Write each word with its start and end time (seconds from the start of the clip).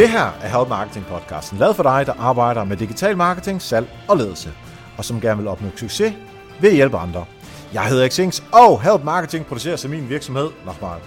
Det 0.00 0.10
her 0.10 0.30
er 0.42 0.58
Help 0.58 0.68
Marketing 0.68 1.06
podcasten, 1.06 1.58
lavet 1.58 1.76
for 1.76 1.82
dig, 1.82 2.06
der 2.06 2.12
arbejder 2.12 2.64
med 2.64 2.76
digital 2.76 3.16
marketing, 3.16 3.62
salg 3.62 3.88
og 4.08 4.16
ledelse, 4.16 4.52
og 4.98 5.04
som 5.04 5.20
gerne 5.20 5.38
vil 5.38 5.48
opnå 5.48 5.68
succes 5.76 6.14
ved 6.60 6.68
at 6.68 6.74
hjælpe 6.74 6.96
andre. 6.96 7.24
Jeg 7.72 7.86
hedder 7.86 8.08
Xings, 8.08 8.44
og 8.52 8.82
Help 8.82 9.04
Marketing 9.04 9.46
producerer 9.46 9.76
sig 9.76 9.90
min 9.90 10.08
virksomhed 10.08 10.50
Nochmal. 10.66 11.00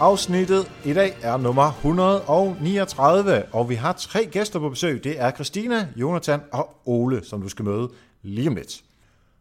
Afsnittet 0.00 0.72
i 0.84 0.92
dag 0.92 1.16
er 1.22 1.36
nummer 1.36 1.72
139, 1.72 3.44
og 3.52 3.68
vi 3.68 3.74
har 3.74 3.92
tre 3.92 4.26
gæster 4.26 4.58
på 4.58 4.68
besøg. 4.68 5.04
Det 5.04 5.20
er 5.20 5.30
Christina, 5.30 5.88
Jonathan 5.96 6.40
og 6.52 6.80
Ole, 6.84 7.24
som 7.24 7.42
du 7.42 7.48
skal 7.48 7.64
møde 7.64 7.88
lige 8.22 8.48
om 8.48 8.54
lidt. 8.54 8.80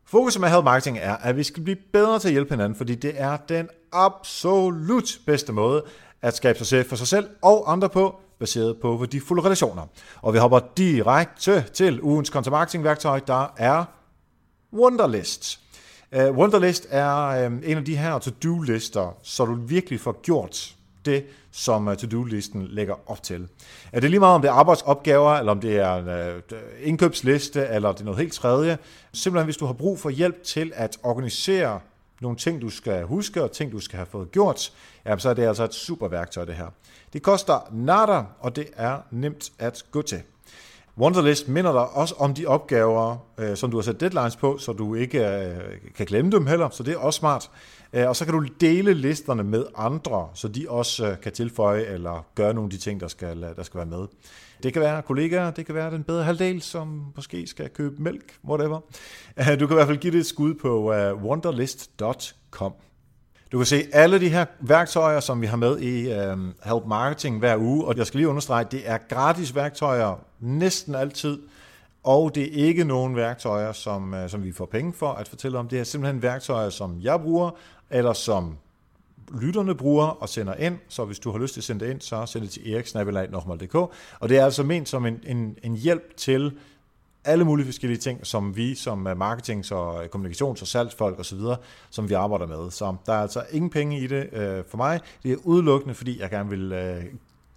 Fokus 0.05 0.40
med 0.40 0.50
Help 0.50 0.64
Marketing 0.64 0.98
er, 1.02 1.16
at 1.16 1.38
vi 1.38 1.44
skal 1.44 1.64
blive 1.64 1.78
bedre 1.94 2.20
til 2.20 2.28
at 2.28 2.32
hjælpe 2.32 2.54
hinanden, 2.54 2.78
fordi 2.78 2.96
det 2.96 3.14
er 3.16 3.38
den 3.38 3.68
absolut 3.94 5.20
bedste 5.26 5.54
måde 5.54 5.84
at 6.22 6.36
skabe 6.36 6.58
succes 6.58 6.88
for 6.88 6.96
sig 6.96 7.08
selv 7.08 7.28
og 7.41 7.72
andre 7.72 7.90
på, 7.90 8.20
baseret 8.40 8.78
på 8.82 8.98
værdifulde 8.98 9.44
relationer. 9.44 9.88
Og 10.22 10.34
vi 10.34 10.40
hopper 10.40 10.60
direkte 10.78 11.66
til 11.74 12.02
ugens 12.02 12.30
content 12.30 12.84
værktøj, 12.84 13.20
der 13.20 13.54
er 13.58 13.86
Wunderlist. 14.74 15.60
Uh, 16.18 16.38
Wunderlist 16.38 16.88
er 16.90 17.48
uh, 17.48 17.54
en 17.64 17.78
af 17.78 17.86
de 17.86 17.98
her 17.98 18.20
to-do-lister, 18.20 19.18
så 19.24 19.46
du 19.46 19.54
virkelig 19.54 20.00
får 20.00 20.22
gjort 20.22 20.76
det, 21.06 21.26
som 21.52 21.88
uh, 21.88 21.96
to-do-listen 21.96 22.68
lægger 22.68 22.96
op 23.06 23.24
til. 23.24 23.48
Er 23.92 24.00
det 24.00 24.10
lige 24.10 24.20
meget, 24.20 24.36
om 24.36 24.42
det 24.42 24.48
er 24.48 24.54
arbejdsopgaver, 24.54 25.32
eller 25.32 25.52
om 25.52 25.62
det 25.62 25.78
er 25.78 25.96
en 25.96 26.36
uh, 26.52 26.58
indkøbsliste, 26.82 27.68
eller 27.68 27.92
det 27.92 28.00
er 28.00 28.06
noget 28.06 28.20
helt 28.20 28.34
tredje. 28.34 28.78
Simpelthen, 29.14 29.46
hvis 29.46 29.58
du 29.58 29.66
har 29.66 29.74
brug 29.74 30.00
for 30.00 30.10
hjælp 30.10 30.44
til 30.44 30.72
at 30.76 30.98
organisere 31.03 31.80
nogle 32.22 32.38
ting, 32.38 32.62
du 32.62 32.70
skal 32.70 33.03
huske, 33.03 33.44
og 33.44 33.52
ting, 33.52 33.72
du 33.72 33.80
skal 33.80 33.98
have 33.98 34.06
fået 34.06 34.31
gjort, 34.31 34.73
jamen, 35.06 35.20
så 35.20 35.30
er 35.30 35.34
det 35.34 35.48
altså 35.48 35.64
et 35.64 35.73
super 35.73 36.08
værktøj, 36.08 36.45
det 36.45 36.56
her. 36.56 36.67
Det 37.14 37.22
koster 37.22 37.70
nada, 37.72 38.23
og 38.39 38.56
det 38.56 38.67
er 38.75 38.98
nemt 39.12 39.52
at 39.59 39.86
gå 39.92 40.02
til. 40.02 40.22
Wonderlist 40.97 41.47
minder 41.47 41.72
dig 41.72 41.90
også 41.90 42.16
om 42.17 42.34
de 42.34 42.45
opgaver, 42.45 43.17
øh, 43.38 43.58
som 43.58 43.72
du 43.72 43.78
har 43.78 43.81
sat 43.81 44.00
deadlines 44.00 44.36
på, 44.36 44.58
så 44.58 44.73
du 44.73 44.95
ikke 44.95 45.28
øh, 45.28 45.56
kan 45.95 46.06
glemme 46.06 46.31
dem 46.31 46.45
heller, 46.45 46.70
så 46.70 46.84
det 46.84 46.94
er 46.94 46.97
også 46.97 47.17
smart. 47.17 47.52
Øh, 47.94 48.08
og 48.08 48.16
så 48.16 48.25
kan 48.25 48.34
du 48.34 48.47
dele 48.62 48.94
listerne 48.94 49.44
med 49.44 49.66
andre, 49.75 50.30
så 50.34 50.47
de 50.47 50.66
også 50.70 51.08
øh, 51.08 51.20
kan 51.22 51.31
tilføje 51.31 51.84
eller 51.84 52.25
gøre 52.36 52.53
nogle 52.53 52.66
af 52.66 52.72
de 52.72 52.78
ting, 52.78 53.00
der 53.00 53.08
skal, 53.08 53.44
øh, 53.44 53.56
der 53.56 53.64
skal 53.64 53.78
være 53.78 53.88
med. 53.88 54.08
Det 54.64 54.74
kan 54.74 54.82
være 54.82 55.02
kollegaer, 55.02 55.52
det 55.52 55.66
kan 55.66 55.76
være 55.76 55.92
den 55.92 56.04
bedre 56.04 56.24
halvdel, 56.24 56.62
som 56.62 57.06
måske 57.16 57.48
skal 57.48 57.70
købe 57.70 58.02
mælk, 58.02 58.38
whatever. 58.46 58.80
Du 59.60 59.68
kan 59.68 59.72
i 59.72 59.74
hvert 59.74 59.88
fald 59.88 59.98
give 59.98 60.14
det 60.14 60.20
et 60.20 60.26
skud 60.26 60.54
på 60.54 60.94
uh, 60.94 61.24
wonderlist.com. 61.24 62.74
Du 63.52 63.58
kan 63.58 63.66
se 63.66 63.88
alle 63.94 64.20
de 64.20 64.30
her 64.30 64.46
værktøjer, 64.60 65.20
som 65.20 65.42
vi 65.42 65.48
har 65.48 65.58
med 65.58 65.80
i 65.80 66.14
um, 66.32 66.54
Help 66.64 66.86
Marketing 66.88 67.40
hver 67.40 67.58
uge, 67.58 67.86
og 67.86 67.98
jeg 67.98 68.08
skal 68.08 68.18
lige 68.18 68.28
understrege, 68.28 68.66
at 68.66 68.72
det 68.72 68.82
er 68.86 68.98
gratis 69.10 69.56
værktøjer 69.56 70.26
næsten 70.40 70.96
altid, 70.96 71.40
og 72.04 72.36
det 72.36 72.44
er 72.44 72.66
ikke 72.66 72.84
nogen 72.84 73.16
værktøjer, 73.16 73.72
som, 73.72 74.14
uh, 74.14 74.30
som 74.30 74.44
vi 74.44 74.52
får 74.52 74.66
penge 74.66 74.94
for 74.94 75.12
at 75.12 75.28
fortælle 75.28 75.58
om. 75.58 75.68
Det 75.68 75.80
er 75.80 75.84
simpelthen 75.84 76.22
værktøjer, 76.22 76.70
som 76.70 77.02
jeg 77.02 77.22
bruger, 77.22 77.52
eller 77.90 78.14
som 78.14 78.58
lytterne 79.41 79.75
bruger 79.75 80.05
og 80.05 80.30
sender 80.30 80.53
ind, 80.53 80.77
så 80.88 81.05
hvis 81.05 81.19
du 81.19 81.31
har 81.31 81.39
lyst 81.39 81.53
til 81.53 81.61
at 81.61 81.63
sende 81.63 81.85
det 81.85 81.91
ind, 81.91 82.02
så 82.02 82.25
send 82.25 82.44
det 82.44 82.52
til 82.52 82.73
eriksnabelag.dk. 82.73 83.75
Og 84.19 84.30
det 84.30 84.38
er 84.38 84.45
altså 84.45 84.63
ment 84.63 84.89
som 84.89 85.05
en, 85.05 85.19
en, 85.27 85.58
en 85.63 85.75
hjælp 85.75 86.17
til 86.17 86.53
alle 87.25 87.45
mulige 87.45 87.66
forskellige 87.66 88.00
ting, 88.00 88.27
som 88.27 88.55
vi 88.55 88.75
som 88.75 89.07
øh, 89.07 89.17
marketing- 89.17 89.72
og 89.72 90.03
øh, 90.03 90.09
kommunikations- 90.16 90.61
og 90.61 90.67
salgsfolk 90.67 91.19
osv., 91.19 91.39
som 91.89 92.09
vi 92.09 92.13
arbejder 92.13 92.47
med. 92.47 92.72
Så 92.72 92.95
der 93.05 93.13
er 93.13 93.22
altså 93.22 93.44
ingen 93.52 93.69
penge 93.69 94.00
i 94.00 94.07
det 94.07 94.29
øh, 94.34 94.63
for 94.69 94.78
mig. 94.78 95.00
Det 95.23 95.31
er 95.31 95.35
udelukkende, 95.44 95.95
fordi 95.95 96.22
jeg 96.22 96.29
gerne 96.29 96.50
vil 96.50 96.72
øh, 96.72 97.03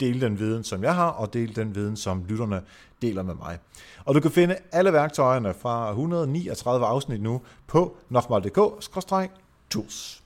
dele 0.00 0.20
den 0.20 0.38
viden, 0.38 0.64
som 0.64 0.82
jeg 0.82 0.94
har, 0.94 1.08
og 1.08 1.34
dele 1.34 1.54
den 1.54 1.74
viden, 1.74 1.96
som 1.96 2.24
lytterne 2.28 2.62
deler 3.02 3.22
med 3.22 3.34
mig. 3.34 3.58
Og 4.04 4.14
du 4.14 4.20
kan 4.20 4.30
finde 4.30 4.56
alle 4.72 4.92
værktøjerne 4.92 5.54
fra 5.54 5.90
139 5.90 6.86
afsnit 6.86 7.22
nu 7.22 7.40
på 7.66 7.96
nokmal.dk-tools. 8.08 10.21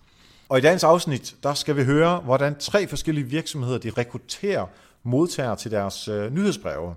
Og 0.48 0.58
i 0.58 0.60
dagens 0.60 0.84
afsnit, 0.84 1.36
der 1.42 1.54
skal 1.54 1.76
vi 1.76 1.84
høre, 1.84 2.18
hvordan 2.18 2.58
tre 2.58 2.86
forskellige 2.86 3.24
virksomheder, 3.24 3.78
de 3.78 3.90
rekrutterer 3.90 4.66
modtagere 5.02 5.56
til 5.56 5.70
deres 5.70 6.08
øh, 6.08 6.34
nyhedsbreve. 6.34 6.94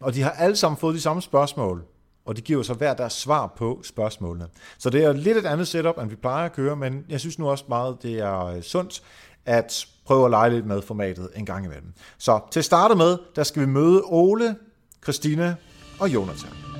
Og 0.00 0.14
de 0.14 0.22
har 0.22 0.30
alle 0.30 0.56
sammen 0.56 0.78
fået 0.78 0.94
de 0.94 1.00
samme 1.00 1.22
spørgsmål, 1.22 1.84
og 2.24 2.36
de 2.36 2.40
giver 2.40 2.62
så 2.62 2.74
hver 2.74 2.94
deres 2.94 3.12
svar 3.12 3.46
på 3.46 3.80
spørgsmålene. 3.84 4.46
Så 4.78 4.90
det 4.90 5.04
er 5.04 5.12
lidt 5.12 5.36
et 5.36 5.46
andet 5.46 5.68
setup, 5.68 5.98
end 5.98 6.10
vi 6.10 6.16
plejer 6.16 6.44
at 6.44 6.52
køre, 6.52 6.76
men 6.76 7.04
jeg 7.08 7.20
synes 7.20 7.38
nu 7.38 7.50
også 7.50 7.64
meget, 7.68 8.02
det 8.02 8.18
er 8.18 8.46
øh, 8.46 8.62
sundt 8.62 9.02
at 9.46 9.86
prøve 10.06 10.24
at 10.24 10.30
lege 10.30 10.50
lidt 10.50 10.66
med 10.66 10.82
formatet 10.82 11.28
en 11.36 11.46
gang 11.46 11.64
imellem. 11.64 11.92
Så 12.18 12.40
til 12.50 12.60
at 12.60 12.64
starte 12.64 12.94
med, 12.94 13.18
der 13.36 13.42
skal 13.42 13.62
vi 13.62 13.66
møde 13.66 14.02
Ole, 14.04 14.56
Christina 15.02 15.54
og 16.00 16.14
Jonathan. 16.14 16.71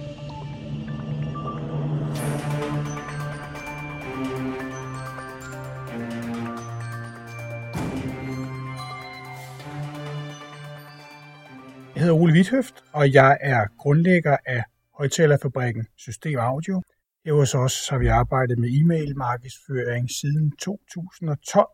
Hedder 12.13 12.23
Ole 12.23 12.33
Vithøft, 12.33 12.75
og 12.93 13.13
jeg 13.13 13.39
er 13.41 13.67
grundlægger 13.79 14.37
af 14.47 14.65
højtalerfabrikken 14.99 15.87
System 15.97 16.39
Audio. 16.39 16.83
Her 17.25 17.33
hos 17.33 17.55
os 17.55 17.89
har 17.89 17.99
vi 17.99 18.07
arbejdet 18.07 18.59
med 18.59 18.71
e-mail 18.71 19.17
markedsføring 19.17 20.11
siden 20.11 20.57
2012, 20.57 21.67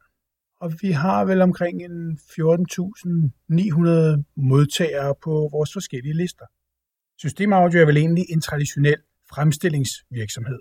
og 0.61 0.73
vi 0.83 0.91
har 0.91 1.25
vel 1.25 1.43
omkring 1.43 1.83
14.900 1.83 4.23
modtagere 4.37 5.15
på 5.25 5.49
vores 5.53 5.73
forskellige 5.73 6.17
lister. 6.17 6.45
System 7.19 7.53
Audio 7.53 7.81
er 7.81 7.87
vel 7.87 7.97
egentlig 7.97 8.25
en 8.29 8.41
traditionel 8.41 8.99
fremstillingsvirksomhed, 9.31 10.59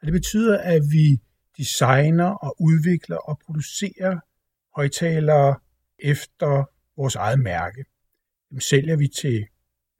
og 0.00 0.06
det 0.06 0.12
betyder, 0.12 0.58
at 0.58 0.82
vi 0.90 1.20
designer 1.58 2.30
og 2.30 2.56
udvikler 2.60 3.16
og 3.16 3.40
producerer 3.46 4.18
højtalere 4.76 5.56
efter 5.98 6.64
vores 6.96 7.14
eget 7.14 7.40
mærke. 7.40 7.84
Dem 8.50 8.60
sælger 8.60 8.96
vi 8.96 9.08
til 9.08 9.46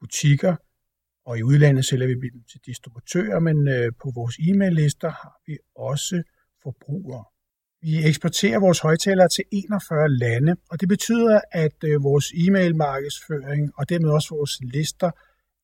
butikker, 0.00 0.56
og 1.26 1.38
i 1.38 1.42
udlandet 1.42 1.84
sælger 1.84 2.06
vi 2.06 2.28
dem 2.34 2.42
til 2.50 2.60
distributører, 2.66 3.40
men 3.40 3.68
øh, 3.68 3.92
på 4.02 4.12
vores 4.14 4.36
e-mail-lister 4.48 5.10
har 5.10 5.40
vi 5.46 5.58
også 5.76 6.22
forbrugere. 6.62 7.24
Vi 7.82 8.06
eksporterer 8.08 8.60
vores 8.60 8.80
højtalere 8.80 9.28
til 9.28 9.44
41 9.52 10.08
lande, 10.08 10.56
og 10.70 10.80
det 10.80 10.88
betyder, 10.88 11.40
at 11.52 11.76
øh, 11.84 12.02
vores 12.02 12.26
e-mail-markedsføring 12.34 13.70
og 13.78 13.88
dermed 13.88 14.10
også 14.10 14.34
vores 14.34 14.58
lister 14.60 15.10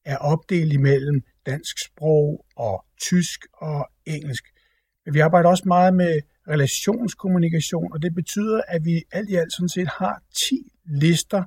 er 0.04 0.16
opdelt 0.16 0.72
imellem 0.72 1.22
dansk 1.46 1.76
sprog 1.86 2.46
og 2.56 2.84
tysk 3.00 3.40
og 3.52 3.88
engelsk. 4.06 4.44
Men 5.04 5.14
vi 5.14 5.20
arbejder 5.20 5.48
også 5.48 5.64
meget 5.66 5.94
med 5.94 6.20
relationskommunikation, 6.48 7.92
og 7.92 8.02
det 8.02 8.14
betyder, 8.14 8.60
at 8.68 8.84
vi 8.84 9.02
alt 9.12 9.30
i 9.30 9.34
alt 9.34 9.52
sådan 9.52 9.68
set 9.68 9.88
har 9.88 10.22
10 10.34 10.72
lister, 10.84 11.42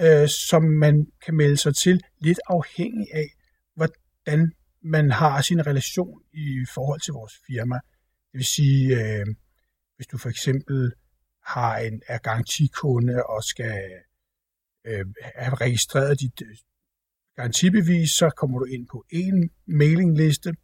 øh, 0.00 0.28
som 0.28 0.62
man 0.62 1.06
kan 1.24 1.36
melde 1.36 1.56
sig 1.56 1.76
til, 1.76 2.00
lidt 2.20 2.40
afhængig 2.46 3.06
af, 3.14 3.28
hvordan 3.74 4.52
man 4.82 5.10
har 5.10 5.42
sin 5.42 5.66
relation 5.66 6.22
i 6.32 6.66
forhold 6.74 7.00
til 7.00 7.12
vores 7.12 7.32
firma. 7.46 7.74
Det 8.32 8.38
vil 8.38 8.44
sige, 8.44 8.84
øh, 9.00 9.26
hvis 9.96 10.06
du 10.06 10.18
for 10.18 10.28
eksempel 10.28 10.92
har 11.46 11.78
en, 11.78 12.02
er 12.08 12.18
garantikunde 12.18 13.26
og 13.26 13.44
skal 13.44 13.82
øh, 14.86 15.06
have 15.34 15.54
registreret 15.54 16.20
dit 16.20 16.42
øh, 16.42 16.56
garantibevis, 17.36 18.10
så 18.10 18.30
kommer 18.30 18.58
du 18.58 18.64
ind 18.64 18.86
på 18.88 19.04
en 19.10 19.50
mailingliste. 19.66 20.54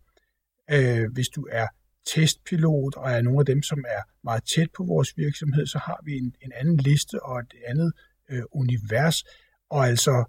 Øh, 0.71 1.13
hvis 1.13 1.29
du 1.29 1.49
er 1.51 1.67
testpilot 2.07 2.97
og 2.97 3.13
er 3.13 3.23
nogle 3.23 3.41
af 3.41 3.47
dem, 3.47 3.63
som 3.63 3.79
er 3.89 4.03
meget 4.25 4.45
tæt 4.55 4.69
på 4.77 4.85
vores 4.85 5.17
virksomhed, 5.17 5.67
så 5.67 5.79
har 5.79 6.01
vi 6.05 6.13
en, 6.13 6.35
en 6.41 6.53
anden 6.53 6.77
liste 6.77 7.23
og 7.23 7.41
et 7.41 7.55
andet 7.67 7.93
øh, 8.31 8.43
univers, 8.53 9.25
og 9.71 9.87
altså 9.87 10.25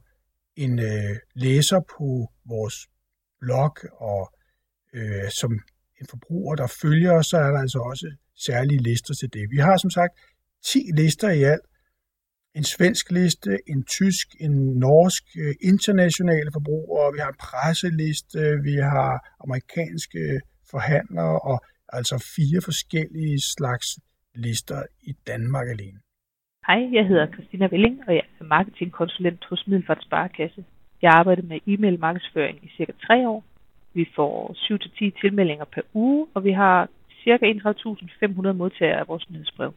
en 0.55 0.79
øh, 0.79 1.15
læser 1.35 1.79
på 1.97 2.31
vores 2.45 2.75
blog, 3.39 3.77
og 4.11 4.33
øh, 4.93 5.29
som 5.29 5.51
en 6.01 6.07
forbruger, 6.09 6.55
der 6.55 6.67
følger 6.67 7.11
os, 7.11 7.27
så 7.27 7.37
er 7.37 7.51
der 7.51 7.59
altså 7.59 7.79
også 7.79 8.15
særlige 8.45 8.83
lister 8.83 9.13
til 9.13 9.29
det. 9.33 9.49
Vi 9.51 9.57
har 9.57 9.77
som 9.77 9.89
sagt 9.89 10.13
10 10.65 10.79
lister 10.95 11.29
i 11.29 11.43
alt. 11.43 11.65
En 12.55 12.63
svensk 12.63 13.11
liste, 13.11 13.57
en 13.67 13.83
tysk, 13.85 14.27
en 14.39 14.55
norsk, 14.85 15.23
øh, 15.37 15.55
internationale 15.61 16.49
forbrugere, 16.53 17.13
vi 17.13 17.19
har 17.19 17.29
en 17.29 17.41
presseliste, 17.47 18.39
vi 18.63 18.75
har 18.75 19.11
amerikanske 19.43 20.41
forhandlere, 20.71 21.39
og 21.39 21.57
altså 21.97 22.15
fire 22.35 22.61
forskellige 22.61 23.41
slags 23.41 23.87
lister 24.35 24.83
i 25.01 25.13
Danmark 25.27 25.67
alene. 25.69 25.99
Hej, 26.67 26.89
jeg 26.93 27.07
hedder 27.07 27.27
Christina 27.27 27.67
Velling, 27.67 28.03
og 28.07 28.13
jeg 28.13 28.23
er 28.39 28.43
marketingkonsulent 28.43 29.45
hos 29.49 29.67
Middelfart 29.67 30.03
Sparekasse. 30.03 30.65
Jeg 31.01 31.11
arbejder 31.11 31.43
med 31.43 31.59
e-mail 31.67 31.99
markedsføring 31.99 32.59
i 32.63 32.69
cirka 32.77 32.91
tre 33.07 33.29
år. 33.29 33.43
Vi 33.93 34.07
får 34.15 34.55
7-10 35.13 35.21
tilmeldinger 35.21 35.65
per 35.65 35.81
uge, 35.93 36.27
og 36.33 36.43
vi 36.43 36.51
har 36.51 36.89
cirka 37.23 37.45
31.500 37.45 38.51
modtagere 38.51 38.99
af 38.99 39.07
vores 39.07 39.29
nyhedsbrev. 39.29 39.73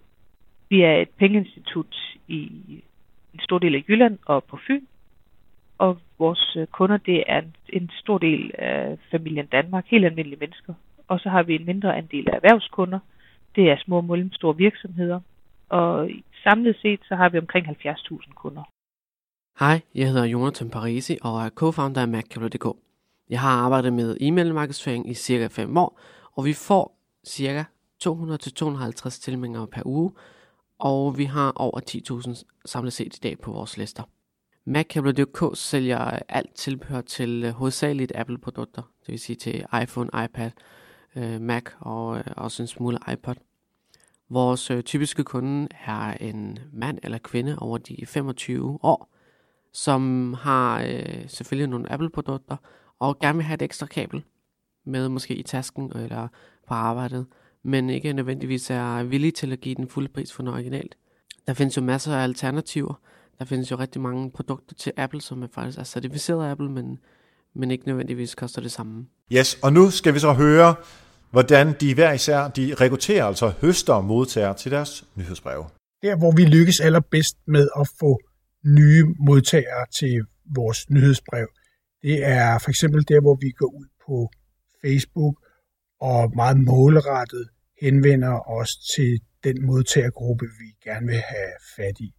Vi 0.69 0.83
er 0.83 0.93
et 0.97 1.09
pengeinstitut 1.09 2.19
i 2.29 2.43
en 3.35 3.41
stor 3.41 3.59
del 3.59 3.75
af 3.75 3.85
Jylland 3.88 4.19
og 4.27 4.44
på 4.44 4.59
Fyn. 4.67 4.85
og 5.79 5.99
vores 6.19 6.56
øh, 6.56 6.67
kunder, 6.67 6.97
det 6.97 7.25
er 7.27 7.38
en, 7.38 7.55
en 7.69 7.91
stor 7.93 8.19
del 8.19 8.50
af 8.59 8.99
familien 9.11 9.47
Danmark, 9.47 9.87
helt 9.87 10.05
almindelige 10.05 10.41
mennesker. 10.41 10.75
Og 11.09 11.21
så 11.21 11.29
har 11.29 11.43
vi 11.43 11.55
en 11.55 11.67
mindre 11.67 11.97
andel 11.97 12.29
af 12.31 12.37
erhvervskunder, 12.37 12.99
det 13.56 13.71
er 13.71 13.77
små 13.77 13.97
og 13.97 14.05
mellemstore 14.05 14.56
virksomheder, 14.56 15.21
og 15.69 16.11
samlet 16.47 16.77
set 16.83 17.01
så 17.09 17.15
har 17.15 17.29
vi 17.29 17.39
omkring 17.39 17.67
70.000 17.67 18.35
kunder. 18.35 18.65
Hej, 19.61 19.81
jeg 19.95 20.07
hedder 20.07 20.25
Jonathan 20.25 20.71
Parisi 20.71 21.19
og 21.23 21.35
er 21.45 21.51
co-founder 21.61 22.01
af 22.01 22.09
MacCable.dk. 22.09 22.67
Jeg 23.31 23.41
har 23.41 23.51
arbejdet 23.65 23.93
med 23.93 24.17
e-mail 24.21 24.55
markedsføring 24.55 25.11
i 25.11 25.15
cirka 25.15 25.47
5 25.47 25.77
år, 25.77 26.01
og 26.37 26.45
vi 26.45 26.53
får 26.53 26.99
cirka 27.27 27.65
200-250 28.05 29.23
tilmeldinger 29.25 29.67
per 29.67 29.83
uge, 29.85 30.13
og 30.79 31.19
vi 31.19 31.25
har 31.25 31.53
over 31.57 31.81
10.000 31.81 32.45
samlet 32.65 32.93
set 32.93 33.17
i 33.17 33.21
dag 33.23 33.39
på 33.39 33.53
vores 33.53 33.77
lister. 33.77 34.03
MacCable.dk 34.65 35.59
sælger 35.59 35.99
alt 36.29 36.55
tilbehør 36.55 37.01
til 37.01 37.45
øh, 37.45 37.53
hovedsageligt 37.53 38.13
Apple-produkter, 38.15 38.83
det 38.83 39.09
vil 39.09 39.21
sige 39.21 39.37
til 39.37 39.65
iPhone, 39.83 40.11
iPad, 40.25 40.51
øh, 41.17 41.41
Mac 41.41 41.65
og 41.81 42.19
øh, 42.19 42.25
også 42.37 42.63
en 42.63 42.67
smule 42.67 42.99
iPod. 43.13 43.35
Vores 44.31 44.70
øh, 44.70 44.82
typiske 44.82 45.25
kunde 45.25 45.69
er 45.87 46.12
en 46.12 46.58
mand 46.73 46.99
eller 47.02 47.19
kvinde 47.19 47.58
over 47.58 47.78
de 47.78 48.06
25 48.06 48.78
år, 48.82 49.14
som 49.73 50.34
har 50.34 50.82
øh, 50.82 51.28
selvfølgelig 51.28 51.70
nogle 51.70 51.93
Apple-produkter 51.93 52.56
og 52.99 53.19
gerne 53.19 53.37
vil 53.37 53.44
have 53.44 53.55
et 53.55 53.62
ekstra 53.62 53.87
kabel 53.87 54.25
med 54.87 55.08
måske 55.08 55.34
i 55.34 55.43
tasken 55.43 55.93
eller 55.96 56.28
på 56.69 56.75
arbejdet, 56.75 57.26
men 57.62 57.90
ikke 57.90 58.12
nødvendigvis 58.12 58.70
er 58.70 59.02
villig 59.02 59.34
til 59.34 59.52
at 59.52 59.61
give 59.61 59.75
den 59.75 59.88
fulde 59.88 60.08
pris 60.08 60.32
for 60.32 60.43
noget 60.43 60.55
originalt. 60.55 60.96
Der 61.46 61.55
findes 61.55 61.76
jo 61.76 61.82
masser 61.82 62.17
af 62.17 62.23
alternativer. 62.23 62.94
Der 63.38 63.44
findes 63.44 63.70
jo 63.70 63.76
rigtig 63.76 64.00
mange 64.00 64.31
produkter 64.31 64.75
til 64.75 64.93
Apple, 64.96 65.20
som 65.20 65.43
er 65.43 65.46
faktisk 65.52 65.78
er 65.78 65.84
certificeret 65.84 66.46
af 66.46 66.50
Apple, 66.50 66.70
men, 66.70 66.99
men 67.55 67.70
ikke 67.70 67.87
nødvendigvis 67.87 68.34
koster 68.34 68.61
det 68.61 68.73
samme. 68.73 69.06
Yes, 69.32 69.58
og 69.62 69.73
nu 69.73 69.90
skal 69.90 70.14
vi 70.14 70.19
så 70.19 70.32
høre, 70.32 70.75
hvordan 71.31 71.75
de 71.81 71.94
hver 71.94 72.12
især 72.12 72.49
de 72.49 72.75
rekrutterer, 72.75 73.25
altså 73.25 73.52
høster 73.61 74.00
modtager 74.00 74.52
til 74.52 74.70
deres 74.73 75.05
nyhedsbreve. 75.14 75.64
Der, 76.02 76.17
hvor 76.17 76.32
vi 76.37 76.44
lykkes 76.44 76.81
allerbedst 76.81 77.37
med 77.46 77.69
at 77.81 77.88
få 78.00 78.20
nye 78.64 79.05
modtagere 79.26 79.87
til 79.99 80.20
vores 80.55 80.90
nyhedsbrev, 80.90 81.49
det 82.02 82.25
er 82.25 82.58
for 82.58 82.70
eksempel 82.70 83.05
der, 83.08 83.20
hvor 83.20 83.37
vi 83.44 83.50
går 83.50 83.70
ud 83.81 83.87
på 84.06 84.31
Facebook 84.84 85.37
og 86.00 86.32
meget 86.37 86.58
målrettet 86.61 87.49
henvender 87.81 88.50
os 88.58 88.76
til 88.96 89.20
den 89.44 89.67
modtagergruppe, 89.67 90.44
vi 90.61 90.69
gerne 90.84 91.06
vil 91.06 91.23
have 91.34 91.52
fat 91.76 92.00
i. 92.00 92.11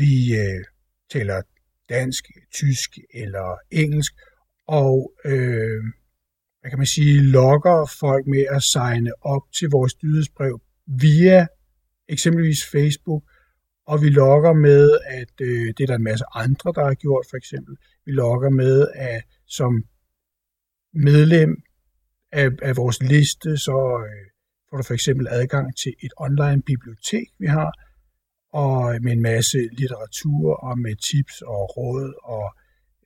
Vi 0.00 0.12
øh, 0.42 0.64
taler 1.10 1.42
dansk, 1.88 2.24
tysk 2.54 2.90
eller 3.14 3.58
engelsk, 3.70 4.12
og 4.66 5.12
øh, 5.24 5.82
hvad 6.62 6.70
kan 6.70 6.78
man 6.78 6.86
sige, 6.86 7.22
lokker 7.22 7.96
folk 8.00 8.26
med 8.26 8.44
at 8.50 8.62
signe 8.62 9.10
op 9.20 9.42
til 9.58 9.68
vores 9.68 10.02
nyhedsbrev 10.02 10.60
via 10.86 11.46
eksempelvis 12.08 12.66
Facebook, 12.72 13.22
og 13.86 14.02
vi 14.02 14.08
lokker 14.08 14.52
med, 14.52 14.98
at 15.06 15.34
øh, 15.40 15.66
det 15.66 15.80
er 15.80 15.86
der 15.86 15.94
en 15.94 16.04
masse 16.04 16.24
andre, 16.34 16.72
der 16.74 16.84
har 16.84 16.94
gjort 16.94 17.26
for 17.30 17.36
eksempel. 17.36 17.76
Vi 18.06 18.12
lokker 18.12 18.50
med, 18.50 18.88
at 18.94 19.22
som 19.46 19.84
medlem 20.94 21.62
af, 22.32 22.48
af 22.62 22.76
vores 22.76 23.02
liste, 23.02 23.58
så 23.58 24.06
øh, 24.08 24.26
får 24.70 24.76
du 24.76 24.82
for 24.82 24.94
eksempel 24.94 25.28
adgang 25.30 25.76
til 25.76 25.94
et 26.02 26.12
online 26.16 26.62
bibliotek, 26.62 27.28
vi 27.38 27.46
har, 27.46 27.72
og 28.52 29.02
med 29.02 29.12
en 29.12 29.22
masse 29.22 29.58
litteratur 29.72 30.54
og 30.54 30.78
med 30.78 30.96
tips 30.96 31.42
og 31.42 31.76
råd, 31.76 32.14
og 32.22 32.54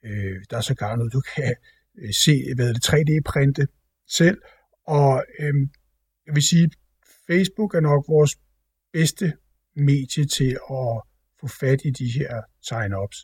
øh, 0.05 0.37
der 0.50 0.56
er 0.56 0.61
så 0.61 0.75
gar 0.75 0.97
noget, 0.97 1.12
du 1.12 1.23
kan 1.37 1.55
Øh, 1.98 2.12
se, 2.25 2.54
hvad 2.56 2.75
det 2.75 2.88
3D-printe 2.88 3.66
selv. 4.08 4.38
Og 4.87 5.25
øhm, 5.40 5.70
jeg 6.26 6.34
vil 6.34 6.43
sige, 6.43 6.70
Facebook 7.26 7.75
er 7.75 7.81
nok 7.81 8.04
vores 8.08 8.32
bedste 8.93 9.32
medie 9.76 10.25
til 10.25 10.52
at 10.81 11.02
få 11.40 11.46
fat 11.60 11.81
i 11.84 11.90
de 11.90 12.08
her 12.19 12.43
sign-ups. 12.69 13.19